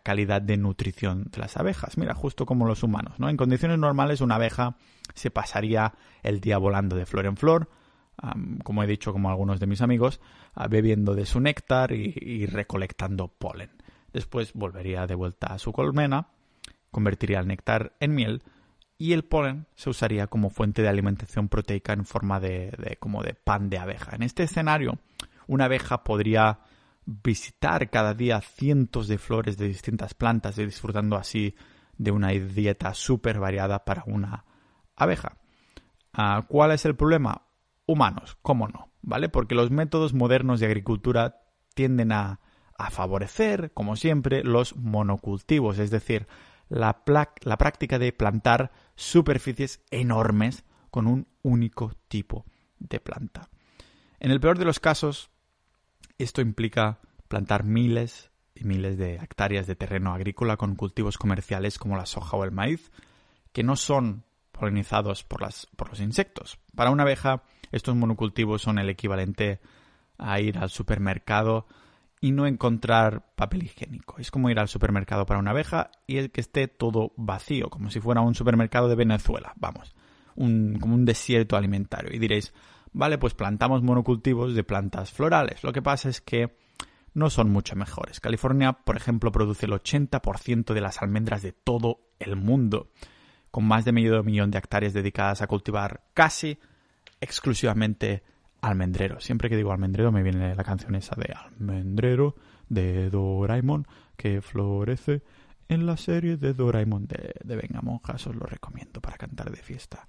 calidad 0.03 0.43
de 0.43 0.57
nutrición 0.57 1.29
de 1.31 1.39
las 1.39 1.57
abejas. 1.57 1.97
Mira, 1.97 2.15
justo 2.15 2.47
como 2.47 2.67
los 2.67 2.83
humanos, 2.83 3.19
¿no? 3.19 3.29
En 3.29 3.37
condiciones 3.37 3.79
normales 3.79 4.21
una 4.21 4.35
abeja 4.37 4.77
se 5.15 5.31
pasaría 5.31 5.95
el 6.23 6.41
día 6.41 6.59
volando 6.59 6.97
de 6.97 7.07
flor 7.07 7.27
en 7.27 7.37
flor, 7.37 7.69
como 8.65 8.83
he 8.83 8.87
dicho, 8.87 9.13
como 9.13 9.31
algunos 9.31 9.61
de 9.61 9.67
mis 9.67 9.81
amigos, 9.81 10.21
bebiendo 10.69 11.15
de 11.15 11.27
su 11.27 11.41
néctar 11.41 11.93
y, 11.93 12.47
recolectando 12.47 13.29
polen. 13.29 13.71
Después 14.13 14.53
volvería 14.55 15.07
de 15.07 15.15
vuelta 15.15 15.49
a 15.49 15.59
su 15.59 15.73
colmena, 15.73 16.29
convertiría 16.91 17.41
el 17.41 17.47
néctar 17.47 17.95
en 18.01 18.15
miel 18.15 18.43
y 18.99 19.15
el 19.15 19.25
polen 19.25 19.67
se 19.75 19.91
usaría 19.91 20.27
como 20.27 20.51
fuente 20.51 20.83
de 20.83 20.89
alimentación 20.89 21.49
proteica 21.49 21.93
en 21.93 22.05
forma 22.05 22.39
de 22.39 22.97
como 23.01 23.23
de 23.23 23.35
pan 23.35 23.71
de 23.71 23.79
abeja. 23.79 24.15
En 24.15 24.23
este 24.23 24.43
escenario, 24.43 24.99
una 25.47 25.65
abeja 25.65 26.05
podría 26.05 26.61
visitar 27.05 27.91
cada 27.91 28.15
día 28.15 28.41
cientos 28.41 29.09
de 29.09 29.19
flores 29.19 29.57
de 29.57 29.69
distintas 29.69 30.15
plantas 30.15 30.59
y 30.59 30.65
disfrutando 30.65 31.17
así 31.17 31.55
de 31.97 32.11
una 32.11 32.29
dieta 32.29 32.95
súper 32.95 33.39
variada 33.39 33.85
para 33.85 34.05
una 34.07 34.45
abeja. 34.97 35.39
Ah, 36.13 36.45
¿Cuál 36.49 36.73
es 36.73 36.85
el 36.85 36.97
problema? 36.97 37.47
Humanos, 37.87 38.37
cómo 38.43 38.69
no, 38.69 38.93
¿vale? 39.03 39.29
Porque 39.29 39.55
los 39.55 39.71
métodos 39.71 40.15
modernos 40.15 40.61
de 40.61 40.67
agricultura 40.67 41.43
tienden 41.75 42.13
a, 42.13 42.41
favorecer, 42.91 43.73
como 43.73 43.95
siempre, 43.95 44.43
los 44.43 44.75
monocultivos, 44.75 45.79
es 45.79 45.93
decir, 45.93 46.27
la 46.69 47.05
práctica 47.05 48.01
de 48.01 48.13
plantar 48.13 48.73
superficies 48.97 49.85
enormes 49.93 50.65
con 50.91 51.07
un 51.07 51.29
único 51.43 51.93
tipo 52.09 52.45
de 52.81 52.99
planta. 52.99 53.49
En 54.19 54.31
el 54.31 54.41
peor 54.41 54.59
de 54.59 54.65
los 54.65 54.79
casos, 54.79 55.32
esto 56.23 56.41
implica 56.41 57.01
plantar 57.29 57.65
miles 57.65 58.31
y 58.55 58.65
miles 58.65 58.99
de 58.99 59.17
hectáreas 59.17 59.67
de 59.67 59.77
terreno 59.77 60.13
agrícola 60.13 60.57
con 60.57 60.77
cultivos 60.77 61.19
comerciales 61.19 61.79
como 61.79 61.97
la 61.97 62.07
soja 62.07 62.37
o 62.37 62.45
el 62.45 62.53
maíz, 62.53 62.91
que 63.53 63.63
no 63.63 63.77
son 63.77 64.25
polinizados 64.53 65.25
por, 65.25 65.43
las, 65.43 65.67
por 65.77 65.89
los 65.89 66.01
insectos. 66.01 66.59
Para 66.77 66.91
una 66.91 67.03
abeja, 67.03 67.43
estos 67.73 67.97
monocultivos 67.97 68.63
son 68.63 68.79
el 68.79 68.91
equivalente 68.91 69.61
a 70.19 70.41
ir 70.41 70.59
al 70.59 70.71
supermercado 70.71 71.67
y 72.21 72.31
no 72.31 72.47
encontrar 72.47 73.35
papel 73.35 73.65
higiénico. 73.65 74.19
Es 74.19 74.31
como 74.31 74.49
ir 74.49 74.61
al 74.61 74.69
supermercado 74.69 75.27
para 75.27 75.41
una 75.41 75.51
abeja 75.51 75.91
y 76.07 76.19
el 76.19 76.31
que 76.31 76.41
esté 76.41 76.69
todo 76.69 77.13
vacío, 77.17 77.69
como 77.69 77.91
si 77.91 77.99
fuera 77.99 78.21
un 78.21 78.37
supermercado 78.37 78.89
de 78.89 78.95
Venezuela, 78.95 79.53
vamos, 79.57 79.97
un, 80.37 80.79
como 80.79 80.95
un 80.95 81.05
desierto 81.05 81.57
alimentario. 81.57 82.15
Y 82.15 82.21
diréis, 82.21 82.55
Vale, 82.93 83.19
pues 83.19 83.35
plantamos 83.35 83.83
monocultivos 83.83 84.55
de 84.55 84.65
plantas 84.65 85.13
florales. 85.13 85.65
Lo 85.65 85.73
que 85.73 85.83
pasa 85.83 86.09
es 86.09 86.21
que 86.21 86.57
no 87.15 87.31
son 87.31 87.51
mucho 87.51 87.77
mejores. 87.77 88.21
California, 88.21 88.73
por 88.73 88.97
ejemplo, 88.97 89.33
produce 89.33 89.67
el 89.67 89.73
80% 89.73 90.75
de 90.75 90.81
las 90.81 91.01
almendras 91.03 91.43
de 91.43 91.53
todo 91.53 92.01
el 92.19 92.37
mundo, 92.37 92.91
con 93.51 93.65
más 93.65 93.85
de 93.85 93.93
medio 93.93 94.23
millón 94.23 94.51
de 94.51 94.59
hectáreas 94.59 94.93
dedicadas 94.93 95.43
a 95.43 95.47
cultivar 95.47 96.05
casi 96.15 96.59
exclusivamente 97.21 98.23
almendrero. 98.61 99.21
Siempre 99.21 99.49
que 99.49 99.57
digo 99.57 99.73
almendrero 99.73 100.13
me 100.13 100.23
viene 100.23 100.55
la 100.55 100.65
canción 100.65 100.95
esa 100.95 101.17
de 101.17 101.35
almendrero 101.35 102.37
de 102.69 103.11
Doraemon 103.11 103.87
que 104.17 104.41
florece 104.41 105.23
en 105.69 105.87
la 105.87 105.97
serie 105.97 106.37
de 106.37 106.55
Doraemon 106.55 107.07
de, 107.07 107.35
de 107.43 107.57
Venga 107.57 107.81
Monjas. 107.83 108.27
Os 108.27 108.37
lo 108.37 108.47
recomiendo 108.47 109.01
para 109.01 109.19
cantar 109.19 109.51
de 109.51 109.63
fiesta. 109.63 110.07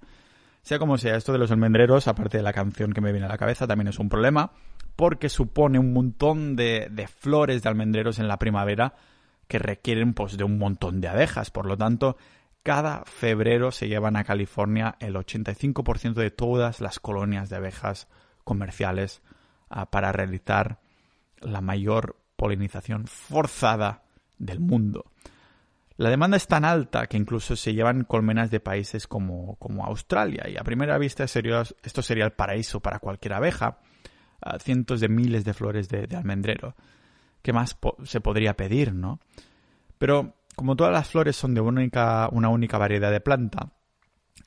Sea 0.64 0.78
como 0.78 0.96
sea, 0.96 1.16
esto 1.16 1.30
de 1.30 1.38
los 1.38 1.50
almendreros, 1.50 2.08
aparte 2.08 2.38
de 2.38 2.42
la 2.42 2.54
canción 2.54 2.94
que 2.94 3.02
me 3.02 3.12
viene 3.12 3.26
a 3.26 3.28
la 3.28 3.36
cabeza, 3.36 3.66
también 3.66 3.88
es 3.88 3.98
un 3.98 4.08
problema, 4.08 4.52
porque 4.96 5.28
supone 5.28 5.78
un 5.78 5.92
montón 5.92 6.56
de, 6.56 7.06
flores 7.18 7.62
de 7.62 7.68
almendreros 7.68 8.18
en 8.18 8.28
la 8.28 8.38
primavera 8.38 8.94
que 9.46 9.58
requieren 9.58 10.14
pues 10.14 10.38
de 10.38 10.44
un 10.44 10.56
montón 10.56 11.02
de 11.02 11.08
abejas. 11.08 11.50
Por 11.50 11.66
lo 11.66 11.76
tanto, 11.76 12.16
cada 12.62 13.04
febrero 13.04 13.72
se 13.72 13.88
llevan 13.88 14.16
a 14.16 14.24
California 14.24 14.96
el 15.00 15.16
85% 15.16 16.14
de 16.14 16.30
todas 16.30 16.80
las 16.80 16.98
colonias 16.98 17.50
de 17.50 17.56
abejas 17.56 18.08
comerciales 18.42 19.20
ah, 19.68 19.90
para 19.90 20.12
realizar 20.12 20.78
la 21.42 21.60
mayor 21.60 22.16
polinización 22.36 23.06
forzada 23.06 24.04
del 24.38 24.60
mundo. 24.60 25.04
La 25.96 26.10
demanda 26.10 26.36
es 26.36 26.48
tan 26.48 26.64
alta 26.64 27.06
que 27.06 27.16
incluso 27.16 27.54
se 27.54 27.72
llevan 27.72 28.04
colmenas 28.04 28.50
de 28.50 28.58
países 28.58 29.06
como, 29.06 29.56
como 29.56 29.84
Australia 29.84 30.48
y 30.48 30.56
a 30.56 30.64
primera 30.64 30.98
vista 30.98 31.24
esto 31.24 32.02
sería 32.02 32.24
el 32.24 32.32
paraíso 32.32 32.80
para 32.80 32.98
cualquier 32.98 33.34
abeja, 33.34 33.78
cientos 34.58 35.00
de 35.00 35.08
miles 35.08 35.44
de 35.44 35.54
flores 35.54 35.88
de, 35.88 36.08
almendrero. 36.16 36.74
¿Qué 37.42 37.52
más 37.52 37.78
se 38.04 38.20
podría 38.20 38.56
pedir, 38.56 38.92
no? 38.92 39.20
Pero 39.98 40.34
como 40.56 40.74
todas 40.74 40.92
las 40.92 41.08
flores 41.08 41.36
son 41.36 41.54
de 41.54 41.60
única, 41.60 42.28
una 42.32 42.48
única 42.48 42.76
variedad 42.76 43.12
de 43.12 43.20
planta, 43.20 43.72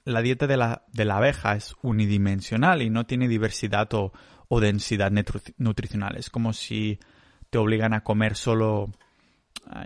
la 0.03 0.21
dieta 0.21 0.47
de 0.47 0.57
la, 0.57 0.83
de 0.91 1.05
la, 1.05 1.17
abeja 1.17 1.55
es 1.55 1.75
unidimensional 1.81 2.81
y 2.81 2.89
no 2.89 3.05
tiene 3.05 3.27
diversidad 3.27 3.93
o, 3.93 4.11
o 4.49 4.59
densidad 4.59 5.11
nutricional. 5.57 6.17
Es 6.17 6.29
como 6.29 6.53
si 6.53 6.99
te 7.49 7.57
obligan 7.57 7.93
a 7.93 8.03
comer 8.03 8.35
solo 8.35 8.91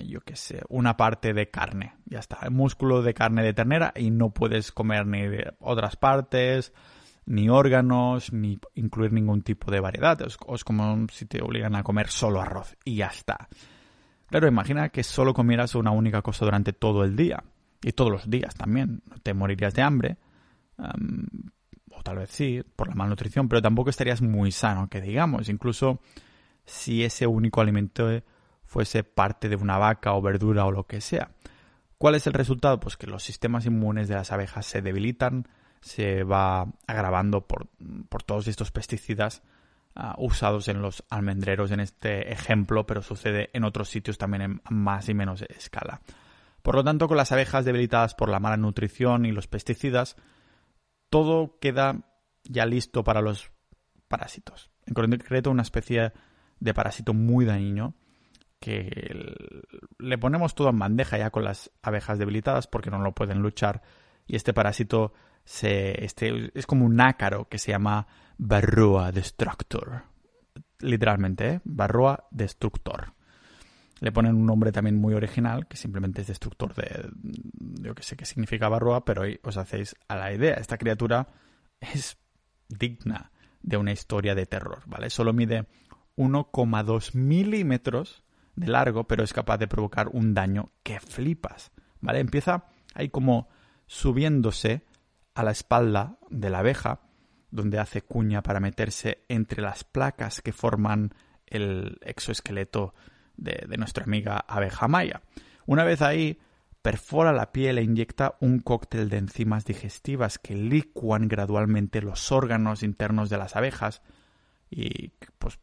yo 0.06 0.22
qué 0.22 0.36
sé, 0.36 0.62
una 0.70 0.98
parte 0.98 1.34
de 1.34 1.50
carne. 1.50 1.96
Ya 2.06 2.20
está, 2.20 2.50
músculo 2.50 3.02
de 3.02 3.14
carne 3.14 3.44
de 3.44 3.54
ternera 3.54 3.94
y 3.96 4.12
no 4.12 4.32
puedes 4.32 4.72
comer 4.72 5.06
ni 5.06 5.28
de 5.28 5.54
otras 5.60 5.96
partes, 5.96 6.74
ni 7.26 7.50
órganos, 7.50 8.34
ni 8.34 8.60
incluir 8.76 9.14
ningún 9.14 9.42
tipo 9.42 9.72
de 9.72 9.80
variedad. 9.80 10.20
Es 10.22 10.64
como 10.64 11.08
si 11.10 11.26
te 11.26 11.42
obligan 11.42 11.76
a 11.76 11.84
comer 11.84 12.10
solo 12.10 12.42
arroz 12.42 12.76
y 12.84 12.96
ya 12.96 13.08
está. 13.08 13.48
Claro, 14.32 14.48
imagina 14.48 14.90
que 14.90 15.04
solo 15.04 15.34
comieras 15.34 15.76
una 15.76 15.92
única 15.92 16.22
cosa 16.22 16.46
durante 16.46 16.72
todo 16.74 17.04
el 17.04 17.16
día. 17.16 17.44
Y 17.84 17.92
todos 17.94 18.12
los 18.12 18.30
días 18.30 18.56
también. 18.56 19.02
Te 19.24 19.34
morirías 19.34 19.74
de 19.74 19.82
hambre. 19.82 20.18
o 20.78 22.04
tal 22.04 22.18
vez 22.18 22.30
sí, 22.30 22.64
por 22.76 22.88
la 22.88 22.96
malnutrición, 22.96 23.50
pero 23.50 23.62
tampoco 23.62 23.90
estarías 23.90 24.22
muy 24.22 24.52
sano, 24.52 24.88
que 24.88 25.02
digamos. 25.02 25.50
Incluso 25.50 26.00
si 26.66 27.04
ese 27.04 27.28
único 27.28 27.60
alimento 27.60 28.10
fuese 28.72 29.04
parte 29.04 29.50
de 29.50 29.58
una 29.58 29.78
vaca 29.78 30.14
o 30.14 30.22
verdura 30.22 30.64
o 30.64 30.72
lo 30.72 30.88
que 30.88 31.02
sea. 31.02 31.32
¿Cuál 31.98 32.16
es 32.16 32.26
el 32.26 32.32
resultado? 32.32 32.80
Pues 32.80 32.96
que 32.96 33.06
los 33.06 33.22
sistemas 33.22 33.66
inmunes 33.66 34.08
de 34.08 34.16
las 34.16 34.32
abejas 34.32 34.66
se 34.66 34.82
debilitan, 34.82 35.50
se 35.82 36.24
va 36.24 36.72
agravando 36.88 37.46
por, 37.46 37.68
todos 38.26 38.48
estos 38.48 38.72
pesticidas 38.72 39.44
ah, 39.94 40.16
usados 40.18 40.70
en 40.70 40.82
los 40.82 41.04
almendreros 41.10 41.72
en 41.72 41.82
este 41.82 42.32
ejemplo, 42.32 42.86
pero 42.86 43.02
sucede 43.02 43.50
en 43.52 43.66
otros 43.66 43.90
sitios 43.90 44.18
también 44.18 44.42
en 44.42 44.62
más 44.70 45.10
y 45.10 45.14
menos 45.16 45.42
escala. 45.42 46.00
Por 46.62 46.76
lo 46.76 46.84
tanto, 46.86 47.10
con 47.10 47.18
las 47.18 47.34
abejas 47.34 47.66
debilitadas 47.66 48.16
por 48.16 48.30
la 48.30 48.40
mala 48.40 48.56
nutrición 48.56 49.26
y 49.26 49.34
los 49.34 49.48
pesticidas, 49.48 50.16
todo 51.10 51.60
queda 51.60 52.06
ya 52.46 52.66
listo 52.66 53.04
para 53.04 53.22
los 53.22 53.52
parásitos. 54.08 54.72
En 54.86 54.94
concreto, 54.94 55.52
una 55.52 55.64
especie 55.64 56.14
de 56.62 56.74
parásito 56.74 57.14
muy 57.14 57.44
dañino 57.44 57.96
que 58.62 59.14
le 59.98 60.18
ponemos 60.20 60.54
todo 60.54 60.70
en 60.70 60.78
bandeja 60.78 61.18
ya 61.18 61.32
con 61.32 61.44
las 61.44 61.72
abejas 61.82 62.20
debilitadas 62.20 62.68
porque 62.68 62.92
no 62.92 63.00
lo 63.00 63.14
pueden 63.14 63.40
luchar 63.40 63.82
y 64.28 64.36
este 64.36 64.54
parásito 64.54 65.14
este, 65.46 66.58
es 66.58 66.66
como 66.68 66.86
un 66.86 67.02
ácaro 67.02 67.50
que 67.50 67.58
se 67.58 67.72
llama 67.72 68.06
Varroa 68.38 69.12
Destructor. 69.12 70.04
Literalmente, 70.80 71.50
¿eh? 71.50 71.62
Varroa 71.64 72.28
Destructor. 72.30 73.14
Le 74.00 74.12
ponen 74.12 74.36
un 74.36 74.46
nombre 74.46 74.72
también 74.72 74.96
muy 74.96 75.16
original, 75.16 75.68
que 75.68 75.78
simplemente 75.78 76.22
es 76.22 76.28
destructor 76.28 76.74
de... 76.76 77.10
Yo 77.82 77.94
que 77.94 78.04
sé 78.04 78.16
qué 78.16 78.26
significa 78.26 78.70
Varroa, 78.70 79.06
pero 79.06 79.24
hoy 79.24 79.40
os 79.44 79.58
hacéis 79.58 79.96
a 80.08 80.16
la 80.16 80.32
idea. 80.32 80.54
Esta 80.54 80.78
criatura 80.78 81.28
es 81.80 82.18
digna 82.70 83.32
de 83.62 83.78
una 83.78 83.92
historia 83.92 84.36
de 84.36 84.46
terror, 84.46 84.84
¿vale? 84.86 85.10
Solo 85.10 85.34
mide 85.34 85.68
1,2 86.16 87.16
milímetros 87.16 88.21
de 88.56 88.68
largo, 88.68 89.08
pero 89.08 89.24
es 89.24 89.34
capaz 89.34 89.58
de 89.58 89.68
provocar 89.68 90.10
un 90.10 90.34
daño 90.34 90.72
que 90.84 91.00
flipas, 91.00 91.72
¿vale? 92.00 92.20
Empieza 92.20 92.66
ahí 92.94 93.10
como 93.10 93.50
subiéndose 93.88 94.86
a 95.34 95.44
la 95.44 95.52
espalda 95.52 96.18
de 96.30 96.50
la 96.50 96.60
abeja, 96.60 97.02
donde 97.50 97.80
hace 97.80 98.02
cuña 98.02 98.42
para 98.44 98.60
meterse 98.60 99.26
entre 99.28 99.62
las 99.62 99.84
placas 99.84 100.42
que 100.42 100.54
forman 100.54 101.14
el 101.46 101.98
exoesqueleto 102.02 102.94
de, 103.36 103.66
de 103.68 103.78
nuestra 103.78 104.06
amiga 104.06 104.38
abeja 104.38 104.88
maya. 104.88 105.22
Una 105.66 105.84
vez 105.84 106.02
ahí, 106.02 106.40
perfora 106.82 107.34
la 107.34 107.52
piel 107.52 107.78
e 107.78 107.84
inyecta 107.84 108.36
un 108.40 108.60
cóctel 108.60 109.10
de 109.10 109.18
enzimas 109.18 109.66
digestivas 109.66 110.40
que 110.40 110.56
licuan 110.56 111.28
gradualmente 111.28 112.02
los 112.02 112.32
órganos 112.32 112.84
internos 112.84 113.30
de 113.30 113.38
las 113.38 113.56
abejas 113.56 114.02
y 114.70 115.10
pues 115.38 115.60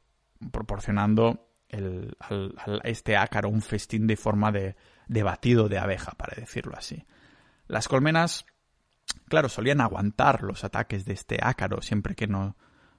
proporcionando 0.53 1.48
el, 1.69 2.17
este 2.85 3.17
ácaro 3.17 3.49
un 3.49 3.63
festín 3.63 4.07
de 4.07 4.17
forma 4.17 4.53
de, 4.53 4.77
de 5.07 5.23
batido 5.23 5.69
de 5.69 5.79
abeja, 5.79 6.13
para 6.13 6.35
decirlo 6.37 6.77
así. 6.77 7.05
Las 7.67 7.89
colmenas, 7.89 8.47
claro, 9.29 9.49
solían 9.49 9.81
aguantar 9.81 10.43
los 10.43 10.65
ataques 10.65 11.05
de 11.05 11.15
este 11.15 11.39
ácaro 11.43 11.83
siempre 11.83 12.15
que 12.15 12.27
no 12.27 12.57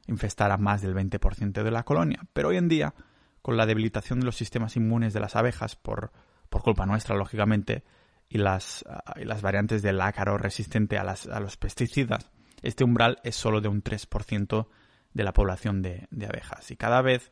infestara 0.08 0.58
más 0.58 0.82
del 0.82 0.96
20% 0.96 1.64
de 1.64 1.72
la 1.72 1.84
colonia, 1.84 2.22
pero 2.34 2.50
hoy 2.50 2.58
en 2.58 2.68
día, 2.68 2.94
con 3.42 3.58
la 3.58 3.66
debilitación 3.66 4.20
de 4.20 4.26
los 4.26 4.36
sistemas 4.36 4.76
inmunes 4.76 5.14
de 5.14 5.20
las 5.20 5.36
abejas 5.36 5.76
por, 5.76 6.12
por 6.50 6.64
culpa 6.64 6.86
nuestra, 6.86 7.16
lógicamente, 7.16 7.84
y 8.28 8.38
las, 8.38 8.86
y 9.16 9.26
las 9.26 9.42
variantes 9.42 9.82
del 9.82 10.02
ácaro 10.02 10.38
resistente 10.38 10.98
a, 10.98 11.04
las, 11.04 11.28
a 11.28 11.40
los 11.40 11.58
pesticidas, 11.58 12.32
este 12.62 12.84
umbral 12.84 13.20
es 13.24 13.36
solo 13.36 13.62
de 13.62 13.70
un 13.70 13.84
3% 13.84 14.68
de 15.14 15.24
la 15.24 15.34
población 15.34 15.82
de, 15.82 16.08
de 16.12 16.26
abejas. 16.28 16.70
Y 16.72 16.76
cada 16.76 17.02
vez 17.02 17.32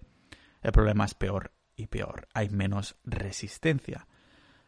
el 0.68 0.74
problema 0.74 1.06
es 1.06 1.14
peor 1.14 1.54
y 1.78 1.88
peor. 1.88 2.28
Hay 2.34 2.50
menos 2.50 2.98
resistencia. 3.06 4.06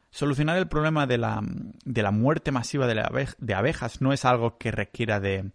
Solucionar 0.10 0.58
el 0.58 0.70
problema 0.70 1.06
de 1.06 1.18
la, 1.18 1.42
de 1.84 2.02
la 2.02 2.12
muerte 2.12 2.54
masiva 2.54 2.88
de, 2.88 3.54
abejas 3.54 4.02
no 4.02 4.14
es 4.14 4.24
algo 4.24 4.58
que 4.58 4.72
requiera 4.72 5.20
de 5.20 5.52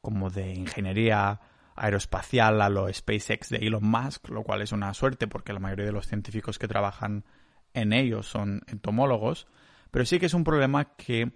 como 0.00 0.28
de 0.28 0.54
ingeniería 0.54 1.40
aeroespacial 1.76 2.60
a 2.60 2.68
lo 2.68 2.92
SpaceX 2.92 3.50
de 3.50 3.58
Elon 3.58 3.84
Musk, 3.84 4.28
lo 4.30 4.42
cual 4.42 4.60
es 4.62 4.72
una 4.72 4.92
suerte 4.92 5.28
porque 5.28 5.52
la 5.52 5.60
mayoría 5.60 5.86
de 5.86 5.92
los 5.92 6.08
científicos 6.08 6.58
que 6.58 6.66
trabajan 6.66 7.24
en 7.72 7.92
ello 7.92 8.24
son 8.24 8.62
entomólogos, 8.66 9.46
pero 9.92 10.04
sí 10.04 10.18
que 10.18 10.26
es 10.26 10.34
un 10.34 10.42
problema 10.42 10.96
que 10.96 11.30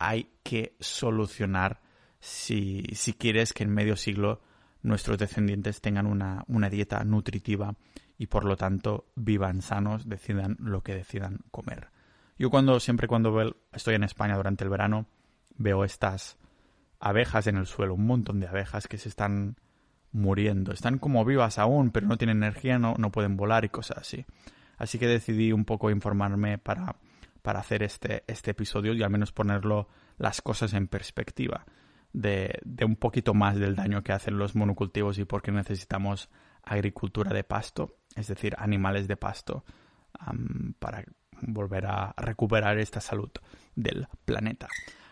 hay 0.00 0.32
que 0.42 0.76
solucionar 0.80 1.80
si, 2.18 2.82
si 2.94 3.12
quieres 3.12 3.52
que 3.52 3.62
en 3.62 3.70
medio 3.70 3.94
siglo 3.94 4.42
nuestros 4.86 5.18
descendientes 5.18 5.80
tengan 5.80 6.06
una, 6.06 6.70
dieta 6.70 7.02
nutritiva 7.04 7.74
y 8.16 8.28
por 8.28 8.44
lo 8.44 8.56
tanto 8.56 9.06
vivan 9.16 9.60
sanos, 9.60 10.08
decidan 10.08 10.56
lo 10.60 10.82
que 10.82 10.94
decidan 10.94 11.40
comer. 11.50 11.88
Yo 12.38 12.50
cuando 12.50 12.78
siempre 12.78 13.08
cuando 13.08 13.54
estoy 13.72 13.96
en 13.96 14.04
España 14.04 14.36
durante 14.36 14.64
el 14.64 14.70
verano 14.70 15.06
veo 15.56 15.84
estas 15.84 16.38
abejas 17.00 17.46
en 17.48 17.56
el 17.56 17.66
suelo, 17.66 17.94
un 17.94 18.06
montón 18.06 18.38
de 18.38 18.46
abejas 18.46 18.86
que 18.86 18.96
se 18.96 19.08
están 19.08 19.56
muriendo, 20.12 20.72
están 20.72 20.98
como 20.98 21.24
vivas 21.24 21.58
aún, 21.58 21.90
pero 21.90 22.06
no 22.06 22.16
tienen 22.16 22.38
energía, 22.38 22.78
no, 22.78 22.94
no 22.96 23.10
pueden 23.10 23.36
volar 23.36 23.64
y 23.64 23.68
cosas 23.68 23.98
así. 23.98 24.24
Así 24.78 24.98
que 24.98 25.08
decidí 25.08 25.52
un 25.52 25.64
poco 25.64 25.90
informarme 25.90 26.58
para, 26.58 26.96
para 27.42 27.60
hacer 27.60 27.82
este, 27.82 28.22
este 28.28 28.52
episodio 28.52 28.94
y 28.94 29.02
al 29.02 29.10
menos 29.10 29.32
ponerlo 29.32 29.88
las 30.16 30.42
cosas 30.42 30.74
en 30.74 30.86
perspectiva 30.86 31.66
de, 32.16 32.58
un 32.84 32.96
poquito 32.96 33.34
más 33.34 33.58
del 33.58 33.76
daño 33.76 34.02
que 34.02 34.12
hacen 34.12 34.38
los 34.38 34.56
monocultivos 34.56 35.18
y 35.18 35.26
por 35.26 35.42
qué 35.42 35.52
necesitamos 35.52 36.30
agricultura 36.62 37.32
de 37.32 37.44
pasto, 37.44 37.98
es 38.16 38.28
decir, 38.28 38.56
animales 38.58 39.06
de 39.06 39.16
pasto, 39.16 39.64
para 40.78 41.04
volver 41.42 41.84
a 41.86 42.14
recuperar 42.16 42.78
esta 42.78 43.02
salud 43.02 43.30
del 43.74 44.08
planeta. 44.24 44.66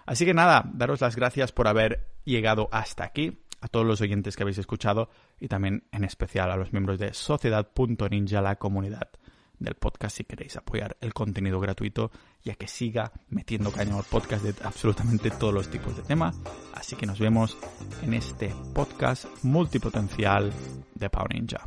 Así 0.07 0.25
que 0.25 0.33
nada, 0.33 0.65
daros 0.73 1.03
las 1.03 1.15
gracias 1.15 1.53
por 1.53 1.69
haber 1.69 2.09
llegado 2.25 2.71
hasta 2.73 3.05
aquí, 3.05 3.43
a 3.61 3.69
todos 3.69 3.87
los 3.87 4.01
oyentes 4.01 4.35
que 4.35 4.43
habéis 4.43 4.59
escuchado 4.59 5.11
y 5.39 5.49
también 5.49 5.87
en 5.93 6.05
especial 6.05 6.51
a 6.51 6.57
los 6.57 6.73
miembros 6.73 6.99
de 6.99 7.13
Sociedad.ninja, 7.13 8.41
la 8.41 8.57
comunidad 8.57 9.11
del 9.59 9.75
podcast 9.75 10.17
si 10.17 10.25
queréis 10.25 10.57
apoyar 10.57 10.97
el 11.01 11.15
contenido 11.15 11.61
gratuito, 11.61 12.11
ya 12.43 12.55
que 12.55 12.69
siga 12.69 13.13
metiendo 13.29 13.73
caña 13.73 13.97
al 13.97 14.05
podcast 14.05 14.45
de 14.45 14.55
absolutamente 14.65 15.31
todos 15.31 15.55
los 15.55 15.71
tipos 15.71 15.97
de 15.97 16.03
temas. 16.03 16.37
Así 16.75 16.97
que 16.97 17.07
nos 17.07 17.19
vemos 17.19 17.57
en 18.03 18.15
este 18.15 18.55
podcast 18.75 19.27
multipotencial 19.43 20.53
de 20.95 21.11
Power 21.11 21.35
Ninja. 21.35 21.65